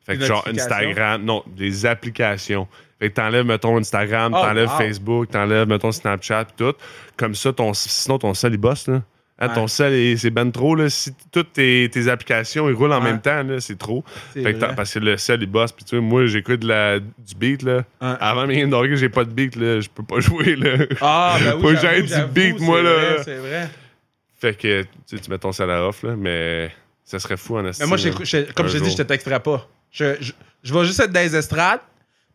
[0.07, 0.47] Fait que genre?
[0.47, 2.69] Instagram, non, des applications.
[2.99, 4.77] Fait que t'enlèves, mettons, Instagram, Oh, t'enlèves wow.
[4.79, 6.75] Facebook, t'enlèves, mettons, Snapchat, pis tout.
[7.17, 9.01] Comme ça, ton, sinon, ton sel, il bosse, là.
[9.39, 9.55] Hein, Ouais.
[9.55, 10.89] Ton sel, c'est ben trop, là.
[10.89, 13.11] Si toutes tes, tes applications, ils roulent en Ouais.
[13.11, 14.05] même temps, là, c'est trop.
[14.33, 15.73] Fait que parce que le sel, il bosse.
[15.73, 17.79] Puis tu vois, moi, j'écoute du beat, là.
[17.79, 17.83] Ouais.
[18.21, 19.81] Avant mes games j'ai pas de beat, là.
[19.81, 20.87] Je peux pas jouer, là.
[21.01, 21.75] Ah, ben oui.
[21.83, 22.93] J'aille du beat, moi, c'est là.
[22.95, 23.69] vrai, C'est vrai.
[24.41, 26.15] Fait que, tu sais, tu mets ton sel à off, là.
[26.17, 26.71] Mais
[27.05, 29.41] ça serait fou, en Mais moi, j'ai- j'ai- comme je t'ai dit, je te texterai
[29.41, 29.69] pas.
[29.91, 30.33] Je, je,
[30.63, 31.81] je vais juste être dans les estrades,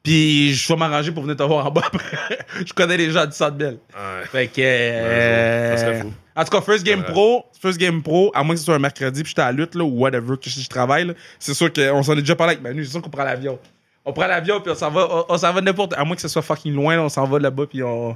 [0.03, 2.39] puis je vais m'arranger pour venir te voir en bas après.
[2.65, 3.77] je connais les gens du Centre Bell.
[3.93, 4.25] Ouais.
[4.25, 4.61] Fait que.
[4.61, 6.13] Ça serait euh, fou.
[6.35, 7.03] En tout cas, First Game.
[7.03, 9.51] Pro, First Game Pro, à moins que ce soit un mercredi, puis j'étais à la
[9.51, 12.53] lutte, là, ou whatever, que je, je travaille, c'est sûr qu'on s'en est déjà parlé
[12.53, 13.59] avec Manu, c'est sûr qu'on prend l'avion.
[14.05, 15.93] On prend l'avion, puis on s'en va, on, on s'en va n'importe.
[15.93, 18.15] À moins que ce soit fucking loin, là, on s'en va là-bas, puis on,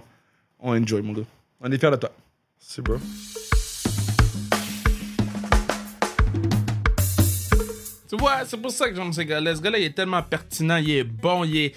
[0.61, 1.23] on enjoy, mon gars.
[1.59, 2.11] On est fiers de toi.
[2.59, 2.95] C'est bro.
[8.13, 9.55] Tu vois, c'est pour ça que j'aime ce gars-là.
[9.55, 11.75] Ce gars-là, il est tellement pertinent, il est bon, il est.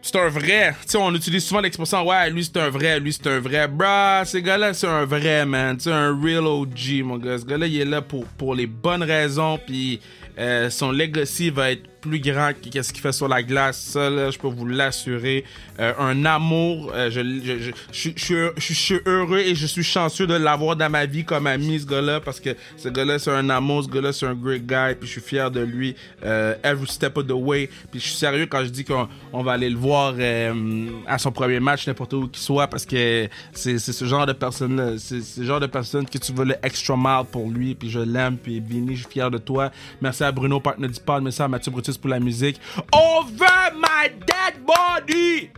[0.00, 0.76] C'est un vrai.
[0.82, 3.66] Tu sais, on utilise souvent l'expression Ouais, lui c'est un vrai, lui c'est un vrai.
[3.66, 5.76] Bruh, ce gars-là, c'est un vrai, man.
[5.80, 7.36] C'est un real OG, mon gars.
[7.36, 9.98] Ce gars-là, il est là pour, pour les bonnes raisons, puis
[10.38, 13.78] euh, son legacy va être plus grand que qu'est-ce qu'il fait sur la glace.
[13.78, 15.44] Ça, là, je peux vous l'assurer.
[15.78, 16.92] Euh, un amour.
[16.94, 21.06] euh, je, je, je, je, suis- heureux et je suis chanceux de l'avoir dans ma
[21.06, 23.84] vie comme ami, ce gars-là, parce que ce gars-là, c'est un amour.
[23.84, 24.94] Ce gars-là, c'est un great guy.
[24.98, 25.94] Puis je suis fier de lui.
[26.24, 27.68] euh, every step of the way.
[27.90, 31.18] Puis je suis sérieux quand je dis qu'on on va aller le voir euh, à
[31.18, 34.92] son premier match, n'importe où qu'il soit, parce que c'est ce genre de personne-là.
[34.98, 37.74] C'est c'est ce genre de personne que tu veux le extra mile pour lui.
[37.74, 38.36] Puis je l'aime.
[38.38, 39.70] Puis Vinny, je suis fier de toi.
[40.00, 41.22] Merci à Bruno, partenaire du pod.
[41.22, 42.60] Merci à Mathieu Brutus pour la musique.
[42.92, 45.50] Over my dead body!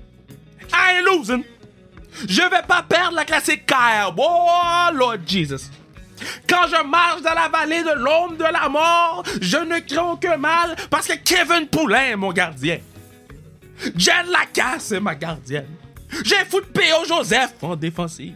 [0.72, 1.45] I ain't losing!
[2.28, 4.12] Je vais pas perdre la classique KR.
[4.16, 5.70] Oh, Lord Jesus.
[6.49, 10.37] Quand je marche dans la vallée de l'ombre de la mort, je ne crains que
[10.37, 12.78] mal parce que Kevin Poulain est mon gardien.
[13.97, 15.66] Jen Lacasse est ma gardienne.
[16.24, 17.05] J'ai foutu P.O.
[17.07, 18.35] Joseph en défensive.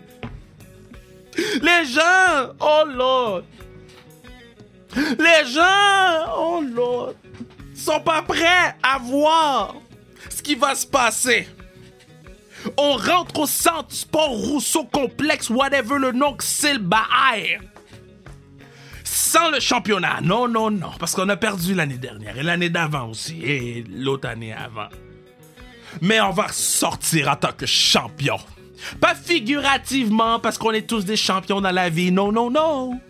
[1.36, 3.42] Les gens, oh Lord.
[4.96, 7.14] Les gens, oh Lord,
[7.86, 9.76] sont pas prêts à voir
[10.28, 11.48] ce qui va se passer.
[12.76, 17.60] On rentre au centre sport Rousseau complexe, whatever le nom que c'est le bail.
[19.04, 20.20] Sans le championnat.
[20.20, 20.90] Non, non, non.
[20.98, 23.40] Parce qu'on a perdu l'année dernière et l'année d'avant aussi.
[23.44, 24.88] Et l'autre année avant.
[26.02, 28.38] Mais on va sortir en tant que champion.
[29.00, 32.10] Pas figurativement parce qu'on est tous des champions dans la vie.
[32.10, 33.00] Non, non, non.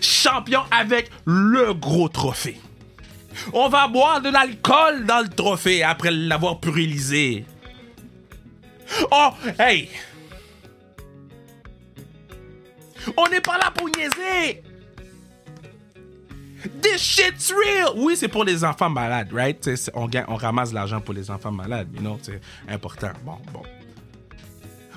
[0.00, 2.58] Champion avec le gros trophée.
[3.52, 7.44] On va boire de l'alcool dans le trophée après l'avoir purilisé.
[9.10, 9.88] Oh, hey!
[13.16, 14.62] On n'est pas là pour niaiser!
[16.80, 17.92] This shit's real!
[17.96, 19.68] Oui, c'est pour les enfants malades, right?
[19.94, 23.12] On, on ramasse l'argent pour les enfants malades, you know, c'est important.
[23.24, 23.62] Bon, bon.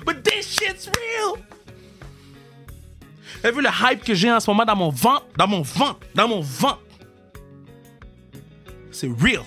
[0.04, 1.42] But this shit's real!
[3.42, 5.26] Avez vu le hype que j'ai en ce moment dans mon ventre?
[5.36, 6.00] Dans mon ventre!
[6.14, 6.82] Dans mon ventre!
[8.96, 9.42] C'est real!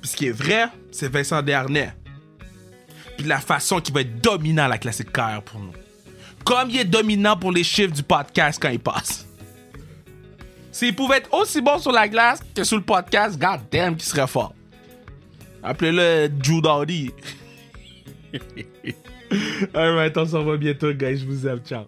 [0.00, 1.92] Puis ce qui est vrai, c'est Vincent Dernay.
[3.18, 5.74] Puis la façon qu'il va être dominant à la classique KR pour nous.
[6.46, 9.26] Comme il est dominant pour les chiffres du podcast quand il passe.
[10.72, 14.08] S'il pouvait être aussi bon sur la glace que sur le podcast, god damn qu'il
[14.08, 14.54] serait fort.
[15.62, 17.10] Appelez-le Drew Dowdy.
[19.74, 21.18] Alright, on s'en va bientôt, guys.
[21.18, 21.60] Je vous aime.
[21.60, 21.84] Ciao.